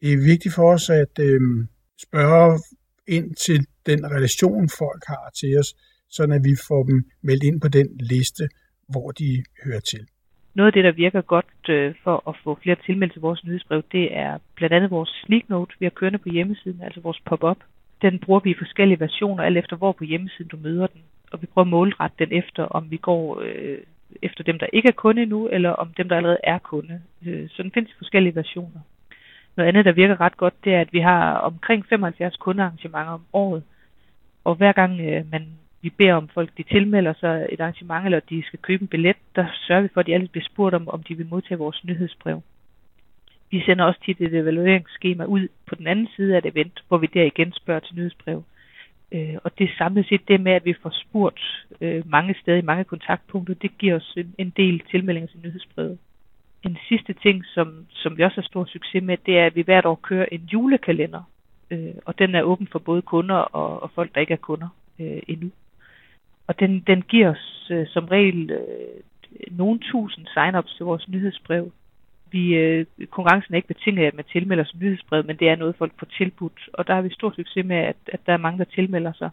Det 0.00 0.12
er 0.12 0.26
vigtigt 0.32 0.54
for 0.54 0.72
os 0.72 0.90
at 0.90 1.14
øhm, 1.20 1.68
spørge 2.06 2.60
ind 3.08 3.34
til 3.34 3.66
den 3.86 4.00
relation, 4.14 4.68
folk 4.78 5.02
har 5.06 5.30
til 5.40 5.58
os, 5.58 5.74
sådan 6.10 6.34
at 6.34 6.44
vi 6.44 6.54
får 6.68 6.82
dem 6.82 6.98
meldt 7.22 7.44
ind 7.44 7.60
på 7.60 7.68
den 7.68 7.88
liste, 8.00 8.48
hvor 8.88 9.10
de 9.10 9.44
hører 9.64 9.80
til. 9.80 10.06
Noget 10.54 10.66
af 10.66 10.72
det, 10.72 10.84
der 10.84 10.92
virker 10.92 11.22
godt 11.22 11.68
øh, 11.68 11.94
for 12.04 12.28
at 12.28 12.34
få 12.44 12.58
flere 12.62 12.76
tilmeldt 12.86 13.12
til 13.12 13.20
vores 13.20 13.44
nyhedsbrev, 13.44 13.82
det 13.92 14.16
er 14.16 14.38
blandt 14.56 14.74
andet 14.76 14.90
vores 14.90 15.10
Sleek 15.24 15.48
Note, 15.48 15.74
vi 15.78 15.84
har 15.84 15.90
kørende 15.90 16.18
på 16.18 16.28
hjemmesiden, 16.28 16.82
altså 16.82 17.00
vores 17.00 17.20
pop-up. 17.26 17.60
Den 18.02 18.18
bruger 18.18 18.40
vi 18.40 18.50
i 18.50 18.58
forskellige 18.58 19.00
versioner, 19.00 19.44
alt 19.44 19.58
efter 19.58 19.76
hvor 19.76 19.92
på 19.92 20.04
hjemmesiden 20.04 20.48
du 20.48 20.56
møder 20.56 20.86
den. 20.86 21.00
Og 21.32 21.42
vi 21.42 21.46
prøver 21.46 21.64
at 21.64 21.70
målrette 21.70 22.16
den 22.18 22.32
efter, 22.32 22.62
om 22.64 22.90
vi 22.90 22.96
går 22.96 23.40
øh, 23.40 23.78
efter 24.22 24.44
dem, 24.44 24.58
der 24.58 24.66
ikke 24.72 24.88
er 24.88 24.92
kunde 24.92 25.22
endnu, 25.22 25.48
eller 25.48 25.70
om 25.70 25.92
dem, 25.96 26.08
der 26.08 26.16
allerede 26.16 26.38
er 26.44 26.58
kunde. 26.58 27.00
Øh, 27.26 27.48
så 27.48 27.62
den 27.62 27.72
findes 27.72 27.92
i 27.92 27.98
forskellige 27.98 28.34
versioner. 28.34 28.80
Noget 29.56 29.68
andet, 29.68 29.84
der 29.84 29.92
virker 29.92 30.20
ret 30.20 30.36
godt, 30.36 30.64
det 30.64 30.74
er, 30.74 30.80
at 30.80 30.92
vi 30.92 31.00
har 31.00 31.34
omkring 31.34 31.86
75 31.86 32.36
kundearrangementer 32.36 33.12
om 33.12 33.24
året. 33.32 33.62
Og 34.44 34.54
hver 34.54 34.72
gang 34.72 35.00
øh, 35.00 35.30
man, 35.32 35.46
vi 35.82 35.90
beder 35.90 36.14
om 36.14 36.28
folk, 36.28 36.50
de 36.56 36.62
tilmelder 36.62 37.12
sig 37.12 37.46
et 37.50 37.60
arrangement, 37.60 38.04
eller 38.04 38.20
de 38.20 38.42
skal 38.46 38.58
købe 38.58 38.82
en 38.82 38.88
billet, 38.88 39.16
der 39.36 39.46
sørger 39.66 39.82
vi 39.82 39.88
for, 39.94 40.00
at 40.00 40.06
de 40.06 40.14
altid 40.14 40.28
bliver 40.28 40.44
spurgt 40.44 40.74
om, 40.74 40.88
om 40.88 41.02
de 41.02 41.14
vil 41.14 41.26
modtage 41.26 41.58
vores 41.58 41.84
nyhedsbrev. 41.84 42.42
Vi 43.50 43.60
sender 43.60 43.84
også 43.84 44.00
tit 44.04 44.20
et 44.20 44.34
evalueringsskema 44.34 45.24
ud 45.24 45.48
på 45.66 45.74
den 45.74 45.86
anden 45.86 46.08
side 46.16 46.34
af 46.34 46.38
et 46.38 46.46
event, 46.46 46.84
hvor 46.88 46.98
vi 46.98 47.06
der 47.06 47.24
igen 47.24 47.52
spørger 47.52 47.80
til 47.80 47.96
nyhedsbrev. 47.96 48.44
Øh, 49.12 49.36
og 49.44 49.58
det 49.58 49.70
samlet 49.78 50.06
set, 50.06 50.28
det 50.28 50.40
med, 50.40 50.52
at 50.52 50.64
vi 50.64 50.74
får 50.82 50.90
spurgt 50.90 51.66
øh, 51.80 52.10
mange 52.10 52.34
steder 52.40 52.58
i 52.58 52.62
mange 52.62 52.84
kontaktpunkter, 52.84 53.54
det 53.54 53.78
giver 53.78 53.96
os 53.96 54.14
en, 54.16 54.34
en 54.38 54.50
del 54.56 54.82
tilmeldinger 54.90 55.28
til 55.28 55.40
nyhedsbrevet. 55.44 55.98
En 56.62 56.78
sidste 56.88 57.12
ting, 57.12 57.44
som, 57.54 57.86
som 57.90 58.18
vi 58.18 58.24
også 58.24 58.40
har 58.40 58.46
stor 58.46 58.64
succes 58.64 59.02
med, 59.02 59.16
det 59.26 59.38
er, 59.38 59.46
at 59.46 59.56
vi 59.56 59.62
hvert 59.62 59.86
år 59.86 59.94
kører 60.02 60.26
en 60.32 60.48
julekalender. 60.52 61.22
Øh, 61.70 61.94
og 62.04 62.18
den 62.18 62.34
er 62.34 62.42
åben 62.42 62.68
for 62.72 62.78
både 62.78 63.02
kunder 63.02 63.36
og, 63.36 63.82
og 63.82 63.90
folk, 63.90 64.14
der 64.14 64.20
ikke 64.20 64.32
er 64.32 64.46
kunder 64.48 64.68
øh, 65.00 65.22
endnu. 65.28 65.50
Og 66.46 66.60
den, 66.60 66.80
den 66.86 67.02
giver 67.02 67.30
os 67.30 67.70
øh, 67.70 67.86
som 67.86 68.04
regel 68.04 68.50
øh, 68.50 69.50
nogle 69.50 69.80
tusind 69.92 70.26
sign-ups 70.26 70.76
til 70.76 70.84
vores 70.84 71.08
nyhedsbrev. 71.08 71.72
Vi, 72.32 72.54
øh, 72.54 72.86
konkurrencen 73.10 73.54
er 73.54 73.56
ikke 73.56 73.74
betinget 73.74 74.02
af, 74.02 74.06
at 74.06 74.14
man 74.14 74.24
tilmelder 74.32 74.64
sig 74.64 74.80
nyhedsbrev, 74.80 75.24
men 75.26 75.36
det 75.36 75.48
er 75.48 75.56
noget, 75.56 75.76
folk 75.76 75.92
får 75.98 76.06
tilbudt. 76.06 76.68
Og 76.72 76.86
der 76.86 76.94
har 76.94 77.02
vi 77.02 77.12
stor 77.12 77.32
succes 77.36 77.66
med, 77.66 77.76
at, 77.76 77.96
at 78.06 78.20
der 78.26 78.32
er 78.32 78.36
mange, 78.46 78.58
der 78.58 78.64
tilmelder 78.64 79.12
sig. 79.12 79.30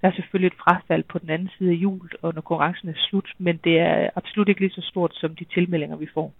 Der 0.00 0.08
er 0.08 0.12
selvfølgelig 0.12 0.46
et 0.46 0.62
frafald 0.64 1.04
på 1.04 1.18
den 1.18 1.30
anden 1.30 1.50
side 1.58 1.70
af 1.70 1.74
jul, 1.74 2.10
og 2.22 2.34
når 2.34 2.40
konkurrencen 2.40 2.88
er 2.88 2.94
slut, 2.96 3.28
men 3.38 3.56
det 3.64 3.78
er 3.78 4.10
absolut 4.16 4.48
ikke 4.48 4.60
lige 4.60 4.70
så 4.70 4.80
stort 4.80 5.14
som 5.14 5.36
de 5.36 5.44
tilmeldinger, 5.44 5.96
vi 5.96 6.08
får. 6.14 6.32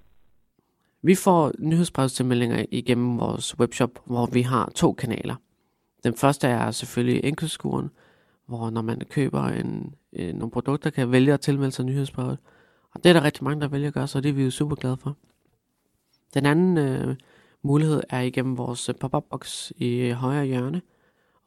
Vi 1.02 1.14
får 1.24 1.52
nyhedsbrevstilmeldinger 1.58 2.64
igennem 2.70 3.18
vores 3.18 3.58
webshop, 3.58 3.90
hvor 4.06 4.26
vi 4.32 4.42
har 4.42 4.72
to 4.74 4.92
kanaler. 4.92 5.34
Den 6.04 6.14
første 6.14 6.46
er 6.46 6.70
selvfølgelig 6.70 7.24
indkøbsskuren, 7.24 7.90
hvor 8.46 8.70
når 8.70 8.82
man 8.82 9.00
køber 9.10 9.42
en, 9.42 9.94
en, 10.12 10.34
nogle 10.34 10.50
produkter, 10.50 10.90
kan 10.90 11.12
vælge 11.12 11.32
at 11.32 11.40
tilmelde 11.40 11.72
sig 11.72 11.84
nyhedsbrevet. 11.84 12.38
Og 12.94 13.04
det 13.04 13.10
er 13.10 13.12
der 13.12 13.24
rigtig 13.24 13.44
mange, 13.44 13.60
der 13.60 13.68
vælger 13.68 13.88
at 13.88 13.94
gøre, 13.94 14.06
så 14.06 14.20
det 14.20 14.28
er 14.28 14.32
vi 14.32 14.44
jo 14.44 14.50
super 14.50 14.76
glade 14.76 14.96
for. 14.96 15.16
Den 16.36 16.46
anden 16.46 16.78
øh, 16.78 17.16
mulighed 17.62 18.02
er 18.10 18.20
igennem 18.20 18.58
vores 18.58 18.88
øh, 18.88 18.94
pop-up 18.94 19.24
box 19.30 19.70
i 19.76 19.96
øh, 19.96 20.12
højre 20.12 20.46
hjørne. 20.46 20.82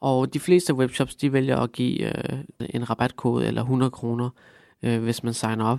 Og 0.00 0.34
de 0.34 0.40
fleste 0.40 0.74
webshops, 0.74 1.16
de 1.16 1.32
vælger 1.32 1.56
at 1.56 1.72
give 1.72 2.06
øh, 2.06 2.38
en 2.60 2.90
rabatkode 2.90 3.46
eller 3.46 3.62
100 3.62 3.90
kroner, 3.90 4.30
øh, 4.82 5.02
hvis 5.02 5.22
man 5.22 5.34
signer 5.34 5.64
op. 5.64 5.78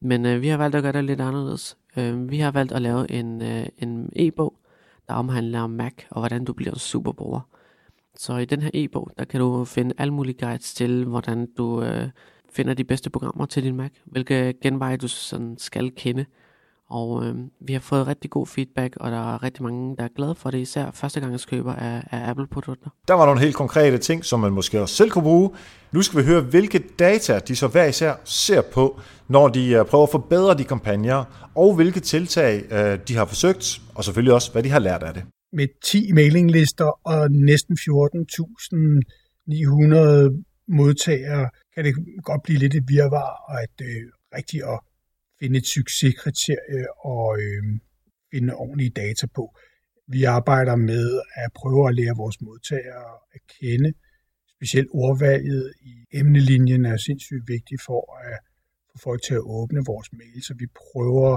Men 0.00 0.26
øh, 0.26 0.42
vi 0.42 0.48
har 0.48 0.56
valgt 0.56 0.76
at 0.76 0.82
gøre 0.82 0.92
det 0.92 1.04
lidt 1.04 1.20
anderledes. 1.20 1.76
Øh, 1.96 2.30
vi 2.30 2.38
har 2.38 2.50
valgt 2.50 2.72
at 2.72 2.82
lave 2.82 3.10
en, 3.10 3.42
øh, 3.42 3.66
en 3.78 4.12
e-bog, 4.16 4.54
der 5.08 5.14
omhandler 5.14 5.60
om 5.60 5.70
Mac 5.70 5.92
og 6.10 6.20
hvordan 6.20 6.44
du 6.44 6.52
bliver 6.52 6.72
en 6.72 6.78
superbruger. 6.78 7.40
Så 8.14 8.36
i 8.36 8.44
den 8.44 8.62
her 8.62 8.70
e-bog, 8.74 9.10
der 9.18 9.24
kan 9.24 9.40
du 9.40 9.64
finde 9.64 9.94
alle 9.98 10.14
mulige 10.14 10.46
guides 10.46 10.74
til, 10.74 11.04
hvordan 11.04 11.48
du 11.58 11.82
øh, 11.82 12.08
finder 12.50 12.74
de 12.74 12.84
bedste 12.84 13.10
programmer 13.10 13.46
til 13.46 13.62
din 13.62 13.76
Mac, 13.76 13.90
hvilke 14.04 14.54
genveje 14.62 14.96
du 14.96 15.08
sådan 15.08 15.58
skal 15.58 15.90
kende. 15.96 16.24
Og 16.92 17.26
øh, 17.26 17.34
vi 17.60 17.72
har 17.72 17.80
fået 17.80 18.06
rigtig 18.06 18.30
god 18.30 18.46
feedback, 18.46 18.96
og 18.96 19.10
der 19.10 19.34
er 19.34 19.42
rigtig 19.42 19.62
mange, 19.62 19.96
der 19.96 20.04
er 20.04 20.08
glade 20.16 20.34
for 20.34 20.50
det, 20.50 20.58
især 20.58 20.90
førstegangskøber 20.90 21.74
af, 21.74 22.02
af 22.10 22.30
Apple-produkter. 22.30 22.90
Der 23.08 23.14
var 23.14 23.26
nogle 23.26 23.40
helt 23.40 23.54
konkrete 23.54 23.98
ting, 23.98 24.24
som 24.24 24.40
man 24.40 24.52
måske 24.52 24.80
også 24.80 24.94
selv 24.94 25.10
kunne 25.10 25.22
bruge. 25.22 25.50
Nu 25.92 26.02
skal 26.02 26.20
vi 26.20 26.24
høre, 26.24 26.40
hvilke 26.40 26.78
data 26.98 27.38
de 27.38 27.56
så 27.56 27.68
hver 27.68 27.84
især 27.84 28.14
ser 28.24 28.62
på, 28.72 29.00
når 29.28 29.48
de 29.48 29.70
øh, 29.70 29.84
prøver 29.84 30.04
at 30.04 30.10
forbedre 30.10 30.54
de 30.58 30.64
kampagner, 30.64 31.50
og 31.54 31.74
hvilke 31.74 32.00
tiltag 32.00 32.62
øh, 32.72 32.98
de 33.08 33.16
har 33.16 33.24
forsøgt, 33.24 33.80
og 33.94 34.04
selvfølgelig 34.04 34.34
også, 34.34 34.52
hvad 34.52 34.62
de 34.62 34.70
har 34.70 34.78
lært 34.78 35.02
af 35.02 35.14
det. 35.14 35.22
Med 35.52 35.68
10 35.84 36.12
mailinglister 36.12 37.00
og 37.04 37.30
næsten 37.30 37.76
14.900 37.80 37.86
modtagere, 40.68 41.48
kan 41.74 41.84
det 41.84 41.94
godt 42.22 42.42
blive 42.42 42.58
lidt 42.58 42.74
et 42.74 42.84
virvar, 42.88 43.28
og 43.48 43.62
at 43.62 43.76
øh, 43.82 44.02
rigtig 44.36 44.60
at 44.72 44.80
finde 45.42 45.58
et 45.58 45.66
succeskriterie 45.66 46.86
og 47.04 47.38
øh, 47.40 47.62
finde 48.30 48.54
ordentlige 48.54 48.90
data 48.90 49.26
på. 49.26 49.44
Vi 50.08 50.24
arbejder 50.24 50.76
med 50.76 51.20
at 51.34 51.52
prøve 51.54 51.88
at 51.88 51.94
lære 51.94 52.16
vores 52.16 52.40
modtagere 52.40 53.12
at 53.34 53.40
kende. 53.60 53.92
Specielt 54.56 54.88
ordvalget 54.90 55.72
i 55.80 55.94
emnelinjen 56.20 56.84
er 56.84 56.96
sindssygt 56.96 57.48
vigtigt 57.48 57.82
for 57.82 58.02
at 58.24 58.38
få 58.92 58.98
folk 59.02 59.22
til 59.22 59.34
at 59.34 59.46
åbne 59.58 59.80
vores 59.86 60.08
mail, 60.12 60.42
så 60.42 60.54
vi 60.58 60.66
prøver 60.82 61.32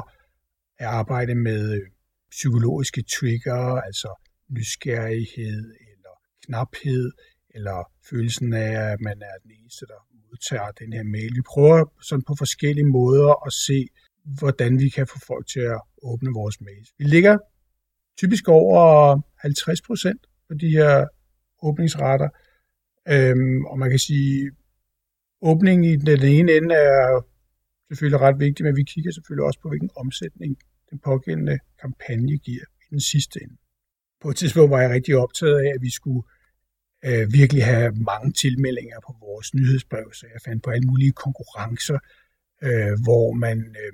at 0.78 0.88
arbejde 1.02 1.36
med 1.36 1.74
øh, 1.74 1.88
psykologiske 2.30 3.02
trigger, 3.16 3.62
altså 3.88 4.12
nysgerrighed 4.50 5.64
eller 5.92 6.16
knaphed, 6.46 7.12
eller 7.56 7.92
følelsen 8.10 8.54
af, 8.54 8.72
at 8.94 9.02
man 9.02 9.18
er 9.22 9.36
den 9.44 9.52
eneste, 9.60 9.86
der 9.86 10.00
modtager 10.36 10.72
den 10.72 10.94
her 10.94 11.04
mail. 11.04 11.36
Vi 11.36 11.42
prøver 11.42 11.86
sådan 12.02 12.24
på 12.28 12.36
forskellige 12.38 12.86
måder 12.86 13.46
at 13.48 13.54
se, 13.54 13.88
hvordan 14.40 14.80
vi 14.80 14.90
kan 14.90 15.08
få 15.08 15.20
folk 15.28 15.48
til 15.48 15.60
at 15.60 15.82
åbne 16.04 16.30
vores 16.34 16.62
mails. 16.62 16.90
Vi 17.00 17.04
ligger 17.04 17.38
typisk 18.18 18.48
over 18.48 19.22
50 19.42 19.82
procent 19.82 20.22
på 20.48 20.54
de 20.54 20.70
her 20.70 21.08
åbningsretter, 21.64 22.30
øhm, 23.14 23.66
og 23.66 23.80
man 23.80 23.90
kan 23.90 24.00
sige, 24.00 24.52
åbningen 25.42 25.84
i 25.84 25.96
den 25.96 26.24
ene 26.24 26.52
ende 26.58 26.76
er 26.76 27.26
selvfølgelig 27.90 28.22
ret 28.22 28.40
vigtig, 28.40 28.66
men 28.66 28.76
vi 28.76 28.84
kigger 28.84 29.12
selvfølgelig 29.12 29.46
også 29.46 29.60
på, 29.62 29.70
hvilken 29.70 29.90
omsætning 29.96 30.58
den 30.90 31.00
pågældende 31.00 31.60
kampagne 31.82 32.38
giver 32.38 32.66
i 32.84 32.88
den 32.90 33.00
sidste 33.00 33.40
ende. 33.44 33.58
På 34.22 34.30
et 34.30 34.36
tidspunkt 34.36 34.72
var 34.72 34.82
jeg 34.82 34.90
rigtig 34.90 35.18
optaget 35.18 35.58
af, 35.66 35.70
at 35.76 35.82
vi 35.82 35.92
skulle 36.00 36.24
øh, 37.06 37.34
virkelig 37.34 37.66
have 37.66 37.92
mange 37.92 38.32
tilmeldinger 38.32 39.00
på 39.08 39.16
vores 39.20 39.54
nyhedsbrev, 39.54 40.14
så 40.14 40.26
jeg 40.34 40.42
fandt 40.46 40.64
på 40.64 40.70
alle 40.70 40.88
mulige 40.88 41.12
konkurrencer, 41.12 42.00
øh, 42.64 42.94
hvor 43.04 43.34
man 43.34 43.58
øh, 43.84 43.94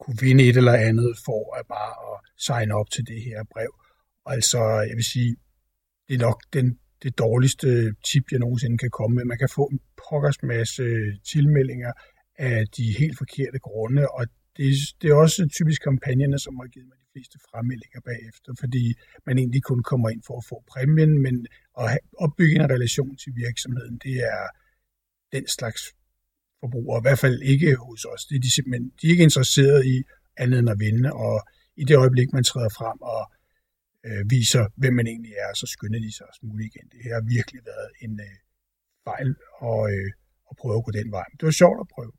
kunne 0.00 0.18
vinde 0.20 0.48
et 0.48 0.56
eller 0.56 0.72
andet 0.72 1.18
for 1.24 1.56
at 1.58 1.66
bare 1.66 1.94
at 2.10 2.16
signe 2.46 2.74
op 2.74 2.90
til 2.90 3.06
det 3.06 3.22
her 3.22 3.44
brev. 3.52 3.72
Altså, 4.26 4.60
jeg 4.88 4.96
vil 4.96 5.04
sige, 5.04 5.36
det 6.08 6.14
er 6.14 6.18
nok 6.18 6.42
den, 6.52 6.78
det 7.02 7.18
dårligste 7.18 7.94
tip, 8.08 8.24
jeg 8.30 8.40
nogensinde 8.40 8.78
kan 8.78 8.90
komme 8.90 9.14
med. 9.16 9.24
Man 9.24 9.38
kan 9.38 9.48
få 9.48 9.64
en 9.72 9.80
pokkers 10.08 10.42
masse 10.42 10.84
tilmeldinger 11.32 11.92
af 12.38 12.64
de 12.76 12.94
helt 12.98 13.18
forkerte 13.18 13.58
grunde, 13.58 14.10
og 14.10 14.26
det, 14.56 14.66
det 15.02 15.10
er 15.10 15.14
også 15.14 15.48
typisk 15.56 15.82
kampagnerne, 15.82 16.38
som 16.38 16.56
har 16.56 16.66
givet 16.66 16.88
mig 16.88 16.98
de 16.98 17.05
fleste 17.16 17.38
fremmeldinger 17.50 18.00
bagefter, 18.10 18.50
fordi 18.62 18.84
man 19.26 19.38
egentlig 19.38 19.62
kun 19.70 19.82
kommer 19.90 20.08
ind 20.14 20.22
for 20.28 20.36
at 20.38 20.48
få 20.50 20.56
præmien, 20.72 21.12
men 21.24 21.34
at 21.82 21.98
opbygge 22.24 22.54
en 22.56 22.70
relation 22.74 23.16
til 23.22 23.32
virksomheden, 23.44 23.94
det 24.06 24.16
er 24.34 24.42
den 25.36 25.46
slags 25.56 25.82
forbrugere, 26.60 27.00
i 27.00 27.04
hvert 27.06 27.22
fald 27.24 27.38
ikke 27.52 27.70
hos 27.86 28.04
os. 28.12 28.22
Det 28.28 28.34
er 28.36 28.44
de 28.46 28.54
simpelthen 28.54 28.86
de 28.98 29.06
er 29.06 29.12
ikke 29.14 29.28
interesseret 29.30 29.80
i 29.94 29.96
andet 30.42 30.58
end 30.58 30.70
at 30.74 30.80
vinde, 30.86 31.12
og 31.12 31.36
i 31.76 31.84
det 31.88 31.96
øjeblik, 32.02 32.28
man 32.32 32.44
træder 32.50 32.72
frem 32.78 32.98
og 33.14 33.22
øh, 34.06 34.22
viser, 34.34 34.64
hvem 34.80 34.94
man 35.00 35.06
egentlig 35.12 35.34
er, 35.44 35.50
så 35.60 35.66
skynder 35.74 36.00
de 36.06 36.12
sig 36.16 36.26
at 36.30 36.38
smule 36.40 36.62
igen. 36.70 36.86
Det 36.92 37.00
har 37.14 37.22
virkelig 37.36 37.60
været 37.72 37.90
en 38.04 38.14
øh, 38.28 38.36
fejl 39.08 39.30
at, 39.70 39.82
øh, 39.94 40.08
at 40.50 40.54
prøve 40.60 40.76
at 40.78 40.84
gå 40.86 40.90
den 41.00 41.08
vej. 41.16 41.26
Men 41.30 41.36
det 41.38 41.46
var 41.50 41.56
sjovt 41.62 41.78
at 41.84 41.88
prøve. 41.94 42.12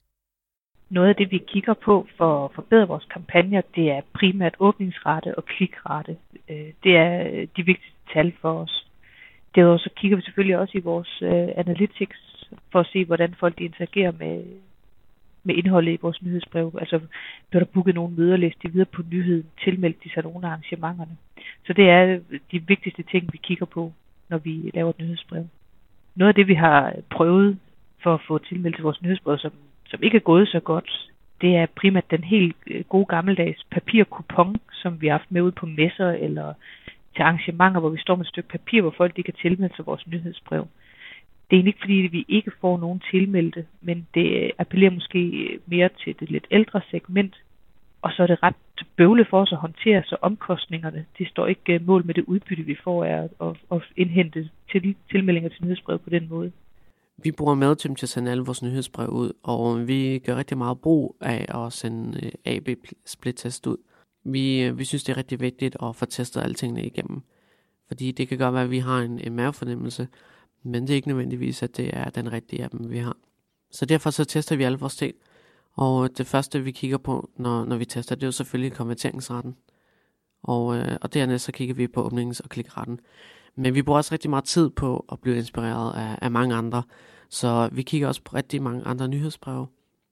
Noget 0.90 1.10
af 1.10 1.16
det, 1.16 1.32
vi 1.32 1.38
kigger 1.38 1.74
på 1.74 2.08
for 2.18 2.46
at 2.46 2.52
forbedre 2.56 2.88
vores 2.88 3.08
kampagner, 3.14 3.62
det 3.76 3.92
er 3.92 4.02
primært 4.14 4.56
åbningsrate 4.60 5.38
og 5.38 5.46
klikrate. 5.46 6.18
Øh, 6.50 6.72
det 6.84 6.98
er 6.98 7.28
øh, 7.34 7.48
de 7.58 7.66
vigtigste 7.66 7.98
tal 8.14 8.34
for 8.42 8.60
os. 8.60 8.88
Derudover 9.56 9.78
så 9.78 9.90
kigger 9.96 10.18
vi 10.18 10.24
selvfølgelig 10.24 10.58
også 10.58 10.78
i 10.78 10.82
vores 10.82 11.22
øh, 11.22 11.48
analytics 11.58 12.48
for 12.72 12.80
at 12.80 12.88
se, 12.94 13.06
hvordan 13.06 13.36
folk 13.40 13.62
interagerer 13.62 14.12
med, 14.12 14.44
med 15.44 15.56
indholdet 15.56 15.92
i 15.92 16.00
vores 16.02 16.22
nyhedsbrev. 16.22 16.76
Altså, 16.80 17.00
bliver 17.50 17.64
der 17.64 17.72
booket 17.74 17.96
nogle 17.96 18.16
møder, 18.16 18.38
læst 18.38 18.64
de 18.64 18.72
videre 18.72 18.86
på 18.86 19.02
nyheden, 19.12 19.46
tilmeldt 19.64 20.04
de 20.04 20.10
sig 20.10 20.24
nogle 20.24 20.48
af 20.48 20.52
arrangementerne. 20.52 21.18
Så 21.66 21.74
det 21.74 21.90
er 21.90 22.20
de 22.52 22.68
vigtigste 22.68 23.04
ting, 23.04 23.34
vi 23.34 23.38
kigger 23.38 23.66
på, 23.66 23.94
når 24.30 24.38
vi 24.38 24.72
laver 24.74 24.90
et 24.90 25.00
nyhedsbrev. 25.00 25.48
Noget 26.16 26.30
af 26.30 26.36
det, 26.36 26.48
vi 26.48 26.54
har 26.54 26.94
prøvet 27.10 27.60
for 28.04 28.14
at 28.14 28.22
få 28.28 28.38
tilmeldt 28.38 28.76
til 28.76 28.84
vores 28.84 29.02
nyhedsbrev, 29.02 29.38
som 29.38 29.52
som 29.90 30.04
ikke 30.04 30.16
er 30.16 30.30
gået 30.32 30.48
så 30.48 30.60
godt, 30.60 31.10
det 31.42 31.56
er 31.56 31.66
primært 31.66 32.12
den 32.12 32.24
helt 32.24 32.56
øh, 32.68 32.84
gode 32.84 33.06
gammeldags 33.06 33.66
papirkupon, 33.72 34.56
som 34.72 35.02
vi 35.02 35.08
har 35.08 35.18
haft 35.18 35.32
med 35.32 35.42
ud 35.42 35.52
på 35.52 35.66
messer 35.66 36.12
eller 36.12 36.54
til 37.16 37.22
arrangementer, 37.24 37.80
hvor 37.80 37.90
vi 37.90 38.00
står 38.00 38.16
med 38.16 38.26
et 38.26 38.30
stykke 38.30 38.50
papir, 38.50 38.82
hvor 38.82 38.94
folk 38.98 39.16
de 39.16 39.24
kan 39.24 39.34
tilmelde 39.34 39.76
sig 39.76 39.86
vores 39.86 40.08
nyhedsbrev. 40.08 40.68
Det 41.50 41.60
er 41.60 41.64
ikke 41.64 41.80
fordi, 41.80 41.94
vi 41.94 42.26
ikke 42.28 42.52
får 42.62 42.78
nogen 42.78 43.02
tilmeldte, 43.12 43.66
men 43.82 44.08
det 44.14 44.44
øh, 44.44 44.50
appellerer 44.58 44.92
måske 44.92 45.20
øh, 45.20 45.60
mere 45.66 45.90
til 46.04 46.16
det 46.20 46.32
lidt 46.32 46.48
ældre 46.52 46.82
segment, 46.92 47.36
og 48.02 48.12
så 48.12 48.24
er 48.24 48.28
det 48.28 48.44
ret 48.44 48.56
bøvle 48.98 49.26
for 49.26 49.42
os 49.42 49.52
at 49.52 49.58
håndtere, 49.58 50.04
så 50.04 50.16
omkostningerne, 50.22 51.06
det 51.18 51.28
står 51.28 51.48
ikke 51.48 51.80
mål 51.80 52.06
med 52.06 52.14
det 52.14 52.24
udbytte, 52.28 52.64
vi 52.64 52.78
får 52.84 53.06
af 53.06 53.30
at, 53.42 53.56
at 53.72 53.82
indhente 53.98 54.50
til 54.72 54.96
tilmeldinger 55.12 55.50
til 55.50 55.64
nyhedsbrev 55.64 56.00
på 56.00 56.10
den 56.10 56.28
måde. 56.30 56.52
Vi 57.24 57.32
bruger 57.32 57.56
MailChimp 57.56 57.98
til 57.98 58.06
at 58.06 58.10
sende 58.10 58.32
alle 58.32 58.44
vores 58.44 58.62
nyhedsbrev 58.64 59.10
ud, 59.10 59.32
og 59.44 59.88
vi 59.88 60.20
gør 60.26 60.36
rigtig 60.36 60.58
meget 60.58 60.82
brug 60.82 61.18
af 61.22 61.66
at 61.66 61.74
sende 61.74 62.26
øh, 62.26 62.32
AB-split-test 62.46 63.68
ud. 63.68 63.78
Vi, 64.24 64.64
øh, 64.64 64.78
vi 64.80 64.86
synes, 64.86 65.04
det 65.04 65.14
er 65.14 65.18
rigtig 65.18 65.40
vigtigt 65.40 65.78
at 65.84 65.96
få 65.96 66.06
testet 66.06 66.42
alle 66.42 66.54
tingene 66.54 66.86
igennem. 66.86 67.22
Fordi 67.88 68.12
det 68.12 68.28
kan 68.28 68.38
godt 68.38 68.54
være, 68.54 68.64
at 68.64 68.72
vi 68.72 68.80
har 68.80 69.00
en, 69.00 69.20
en 69.20 69.36
mavefornemmelse, 69.36 70.08
men 70.64 70.84
det 70.84 70.90
er 70.90 70.96
ikke 70.96 71.08
nødvendigvis, 71.08 71.64
at 71.64 71.78
det 71.78 71.90
er 71.94 72.10
den 72.10 72.32
rigtige 72.32 72.64
af 72.64 72.70
dem, 72.70 72.90
vi 72.90 72.98
har. 72.98 73.18
Så 73.72 73.86
derfor 73.86 74.10
så 74.10 74.26
tester 74.26 74.56
vi 74.56 74.64
alle 74.64 74.80
vores 74.80 74.96
ting. 74.96 75.16
Og 75.74 76.04
øh, 76.04 76.10
det 76.18 76.28
første, 76.28 76.64
vi 76.64 76.72
kigger 76.72 76.98
på, 76.98 77.30
når, 77.36 77.66
når 77.66 77.78
vi 77.78 77.86
tester, 77.86 78.16
det 78.16 78.24
er 78.24 78.28
jo 78.28 78.32
selvfølgelig 78.32 78.74
konverteringsretten. 78.74 79.56
Og, 80.44 80.78
øh, 80.78 80.98
og 81.02 81.14
dernæst 81.14 81.46
så 81.46 81.52
kigger 81.52 81.76
vi 81.76 81.88
på 81.88 82.08
åbnings- 82.08 82.42
og 82.44 82.50
klikretten. 82.50 83.00
Men 83.58 83.76
vi 83.76 83.82
bruger 83.82 83.98
også 83.98 84.12
rigtig 84.12 84.30
meget 84.30 84.44
tid 84.44 84.70
på 84.70 85.06
at 85.12 85.20
blive 85.20 85.38
inspireret 85.38 85.96
af, 85.96 86.20
af 86.22 86.32
mange 86.32 86.56
andre. 86.56 86.84
Så 87.30 87.70
vi 87.72 87.82
kigger 87.82 88.08
også 88.08 88.22
på 88.26 88.36
rigtig 88.36 88.62
mange 88.62 88.86
andre 88.86 89.08
nyhedsbreve 89.08 89.68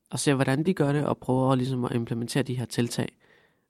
og 0.09 0.19
ser, 0.19 0.33
hvordan 0.33 0.65
de 0.65 0.73
gør 0.73 0.93
det, 0.93 1.05
og 1.05 1.17
prøver 1.17 1.55
ligesom 1.55 1.85
at 1.85 1.91
implementere 1.91 2.43
de 2.43 2.53
her 2.53 2.65
tiltag. 2.65 3.17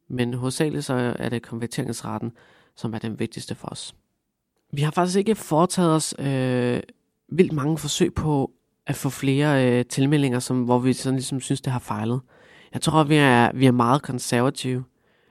Men 0.07 0.33
hovedsageligt 0.33 0.85
så 0.85 1.15
er 1.19 1.29
det 1.29 1.41
konverteringsraten, 1.41 2.31
som 2.75 2.93
er 2.93 2.99
den 2.99 3.19
vigtigste 3.19 3.55
for 3.55 3.67
os. 3.67 3.95
Vi 4.71 4.81
har 4.81 4.91
faktisk 4.91 5.17
ikke 5.17 5.35
foretaget 5.35 5.91
os 5.91 6.15
øh, 6.19 6.81
vildt 7.29 7.51
mange 7.51 7.77
forsøg 7.77 8.13
på 8.13 8.51
at 8.87 8.95
få 8.95 9.09
flere 9.09 9.79
øh, 9.79 9.85
tilmeldinger, 9.85 10.39
som, 10.39 10.63
hvor 10.63 10.79
vi 10.79 10.93
sådan 10.93 11.15
ligesom 11.15 11.41
synes, 11.41 11.61
det 11.61 11.73
har 11.73 11.79
fejlet. 11.79 12.21
Jeg 12.73 12.81
tror, 12.81 13.03
vi 13.03 13.15
er, 13.15 13.51
vi 13.53 13.65
er 13.65 13.71
meget 13.71 14.01
konservative 14.01 14.83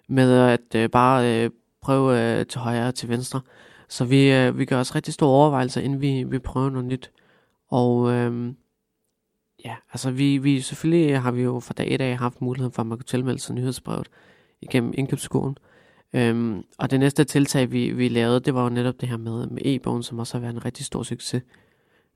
med 0.09 0.39
at 0.39 0.75
øh, 0.75 0.91
bare 0.91 1.45
øh, 1.45 1.51
prøve 1.81 2.21
øh, 2.21 2.47
til 2.47 2.61
højre 2.61 2.89
og 2.89 2.95
til 2.95 3.09
venstre. 3.09 3.41
Så 3.95 4.05
vi, 4.05 4.33
øh, 4.33 4.59
vi 4.59 4.65
gør 4.65 4.81
os 4.81 4.95
rigtig 4.95 5.15
store 5.15 5.31
overvejelser, 5.31 5.81
inden 5.81 6.01
vi, 6.01 6.25
vi 6.25 6.39
prøver 6.39 6.71
noget 6.71 6.85
nyt. 6.85 7.11
Og 7.69 8.13
øh, 8.13 8.53
ja, 9.65 9.77
altså 9.93 10.11
vi, 10.11 10.39
vi 10.39 10.61
selvfølgelig 10.61 11.21
har 11.21 11.31
vi 11.33 11.43
jo 11.43 11.61
fra 11.61 11.75
dag 11.75 11.93
i 11.93 11.97
dag 11.97 12.19
haft 12.19 12.41
mulighed 12.41 12.71
for, 12.71 12.83
at 12.83 12.87
man 12.87 12.99
kunne 12.99 13.05
tilmelde 13.05 13.39
sig 13.39 13.55
nyhedsbrevet 13.55 14.09
igennem 14.61 14.95
indkøbsskolen. 14.97 15.59
Øhm, 16.13 16.63
og 16.79 16.91
det 16.91 17.01
næste 17.01 17.25
tiltag, 17.25 17.73
vi, 17.73 17.91
vi 17.91 18.09
lavede, 18.09 18.41
det 18.41 18.55
var 18.55 18.63
jo 18.63 18.69
netop 18.69 19.01
det 19.01 19.09
her 19.09 19.17
med, 19.17 19.47
med 19.47 19.63
e-bogen, 19.65 20.03
som 20.03 20.19
også 20.19 20.35
har 20.35 20.41
været 20.41 20.55
en 20.55 20.65
rigtig 20.65 20.87
stor 20.87 21.03
succes. 21.03 21.43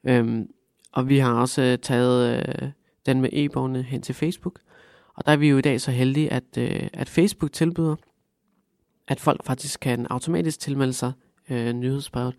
Øhm, 0.04 0.48
og 0.92 1.08
vi 1.08 1.18
har 1.18 1.34
også 1.34 1.62
øh, 1.62 1.78
taget 1.78 2.46
øh, 2.48 2.68
den 3.06 3.20
med 3.20 3.30
e-bogen 3.32 3.76
hen 3.76 4.02
til 4.02 4.14
Facebook. 4.14 4.58
Og 5.14 5.26
der 5.26 5.32
er 5.32 5.36
vi 5.36 5.48
jo 5.48 5.58
i 5.58 5.62
dag 5.62 5.80
så 5.80 5.90
heldige, 5.90 6.32
at, 6.32 6.58
øh, 6.58 6.88
at 6.92 7.08
Facebook 7.08 7.52
tilbyder, 7.52 7.96
at 9.08 9.20
folk 9.20 9.44
faktisk 9.44 9.80
kan 9.80 10.06
automatisk 10.10 10.60
tilmelde 10.60 10.92
sig 10.92 11.12
øh, 11.50 11.72
nyhedsbrevet, 11.72 12.34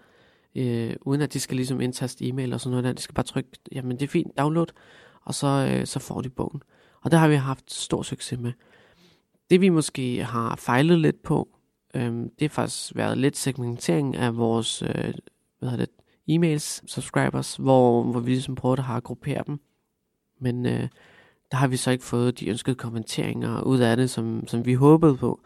øh, 0.56 0.96
uden 1.02 1.22
at 1.22 1.34
de 1.34 1.40
skal 1.40 1.56
ligesom 1.56 1.82
indtaste 1.82 2.28
e-mail 2.28 2.54
og 2.54 2.62
sådan 2.62 2.72
noget 2.72 2.84
der. 2.84 2.94
De 2.94 3.02
skal 3.02 3.16
bare 3.16 3.26
trykke, 3.26 3.50
jamen 3.72 3.92
det 3.92 4.02
er 4.02 4.08
fint, 4.08 4.38
download, 4.38 4.68
og 5.26 5.36
så, 5.36 5.48
øh, 5.72 5.86
så 5.86 6.00
får 6.00 6.22
de 6.22 6.30
bogen. 6.30 6.64
Og 7.02 7.12
det 7.12 7.20
har 7.20 7.28
vi 7.28 7.36
haft 7.36 7.74
stor 7.74 8.02
succes 8.04 8.40
med. 8.40 8.52
Det 9.50 9.62
vi 9.62 9.70
måske 9.70 10.24
har 10.24 10.56
fejlet 10.56 11.00
lidt 11.00 11.24
på, 11.24 11.50
øh, 11.96 12.14
det 12.14 12.42
har 12.42 12.50
faktisk 12.50 12.96
været 12.96 13.18
lidt 13.18 13.38
segmentering 13.38 14.16
af 14.16 14.38
vores 14.38 14.82
øh, 14.82 15.14
hvad 15.60 15.70
hedder 15.70 15.86
det, 15.86 15.90
e-mails, 16.30 16.84
subscribers, 16.88 17.56
hvor, 17.56 18.04
hvor 18.04 18.20
vi 18.20 18.32
ligesom 18.32 18.56
prøvede 18.56 18.86
at 18.90 19.04
gruppere 19.04 19.44
dem. 19.48 19.60
Men 20.42 20.66
øh, 20.66 20.88
der 21.52 21.58
har 21.58 21.68
vi 21.68 21.78
så 21.78 21.92
ikke 21.92 22.04
fået 22.04 22.40
de 22.40 22.50
ønskede 22.50 22.76
kommenteringer 22.76 23.62
ud 23.62 23.80
af 23.80 23.98
det, 23.98 24.10
som, 24.10 24.48
som 24.48 24.66
vi 24.66 24.74
håbede 24.74 25.18
på. 25.18 25.40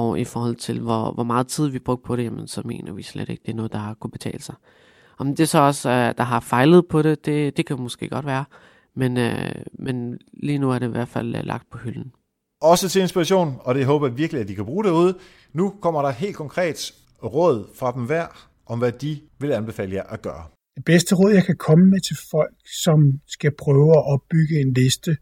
Og 0.00 0.20
i 0.20 0.24
forhold 0.24 0.56
til, 0.56 0.80
hvor, 0.80 1.12
hvor 1.12 1.22
meget 1.22 1.46
tid 1.46 1.68
vi 1.68 1.78
brugte 1.78 2.06
på 2.06 2.16
det, 2.16 2.24
jamen, 2.24 2.48
så 2.48 2.62
mener 2.64 2.92
vi 2.92 3.02
slet 3.02 3.28
ikke, 3.28 3.42
det 3.46 3.52
er 3.52 3.56
noget, 3.56 3.72
der 3.72 3.78
har 3.78 3.94
kunne 3.94 4.10
betale 4.10 4.42
sig. 4.42 4.54
Om 5.18 5.36
det 5.36 5.48
så 5.48 5.58
også, 5.58 6.12
der 6.18 6.22
har 6.24 6.40
fejlet 6.40 6.88
på 6.88 7.02
det, 7.02 7.26
det, 7.26 7.56
det 7.56 7.66
kan 7.66 7.80
måske 7.80 8.08
godt 8.08 8.26
være. 8.26 8.44
Men, 8.96 9.16
uh, 9.16 9.32
men 9.78 10.18
lige 10.32 10.58
nu 10.58 10.70
er 10.70 10.78
det 10.78 10.86
i 10.86 10.90
hvert 10.90 11.08
fald 11.08 11.34
uh, 11.34 11.44
lagt 11.44 11.70
på 11.70 11.78
hylden. 11.78 12.12
Også 12.62 12.88
til 12.88 13.02
inspiration, 13.02 13.56
og 13.60 13.74
det 13.74 13.86
håber 13.86 14.06
jeg 14.06 14.18
virkelig, 14.18 14.40
at 14.42 14.48
de 14.48 14.54
kan 14.54 14.64
bruge 14.64 14.84
det 14.84 14.90
ude. 14.90 15.18
Nu 15.52 15.74
kommer 15.82 16.02
der 16.02 16.10
helt 16.10 16.36
konkret 16.36 16.94
råd 17.24 17.68
fra 17.78 17.92
dem 17.92 18.04
hver, 18.06 18.26
om 18.66 18.78
hvad 18.78 18.92
de 18.92 19.20
vil 19.40 19.52
anbefale 19.52 19.94
jer 19.94 20.02
at 20.02 20.22
gøre. 20.22 20.44
Det 20.76 20.84
bedste 20.84 21.14
råd, 21.14 21.30
jeg 21.32 21.44
kan 21.44 21.56
komme 21.56 21.84
med 21.86 22.00
til 22.00 22.16
folk, 22.30 22.54
som 22.84 23.20
skal 23.26 23.52
prøve 23.58 23.90
at 23.98 24.12
opbygge 24.12 24.60
en 24.60 24.72
liste, 24.72 25.16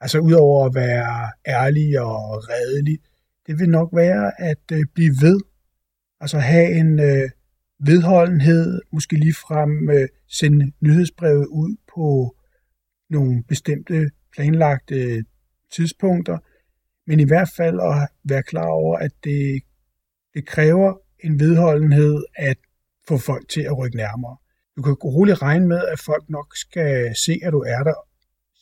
altså 0.00 0.18
udover 0.18 0.66
at 0.66 0.74
være 0.74 1.30
ærlig 1.46 2.00
og 2.00 2.42
redelig, 2.48 2.98
det 3.46 3.58
vil 3.58 3.70
nok 3.70 3.90
være 3.92 4.40
at 4.40 4.62
øh, 4.72 4.84
blive 4.94 5.14
ved. 5.22 5.40
Altså 6.20 6.38
have 6.38 6.70
en 6.80 7.00
øh, 7.00 7.30
vedholdenhed, 7.78 8.80
måske 8.92 9.16
lige 9.16 9.34
frem 9.34 9.90
øh, 9.90 10.08
sende 10.28 10.72
nyhedsbrevet 10.80 11.46
ud 11.46 11.76
på 11.94 12.36
nogle 13.10 13.44
bestemte 13.48 14.10
planlagte 14.32 15.24
tidspunkter, 15.72 16.38
men 17.06 17.20
i 17.20 17.24
hvert 17.24 17.50
fald 17.56 17.80
at 17.80 18.08
være 18.24 18.42
klar 18.42 18.66
over, 18.66 18.98
at 18.98 19.10
det, 19.24 19.62
det 20.34 20.46
kræver 20.46 20.94
en 21.24 21.40
vedholdenhed 21.40 22.24
at 22.36 22.56
få 23.08 23.18
folk 23.18 23.48
til 23.48 23.60
at 23.60 23.78
rykke 23.78 23.96
nærmere. 23.96 24.36
Du 24.76 24.82
kan 24.82 24.92
roligt 24.92 25.42
regne 25.42 25.66
med, 25.66 25.80
at 25.92 26.00
folk 26.00 26.24
nok 26.28 26.56
skal 26.56 27.16
se, 27.26 27.40
at 27.42 27.52
du 27.52 27.58
er 27.58 27.82
der, 27.82 27.94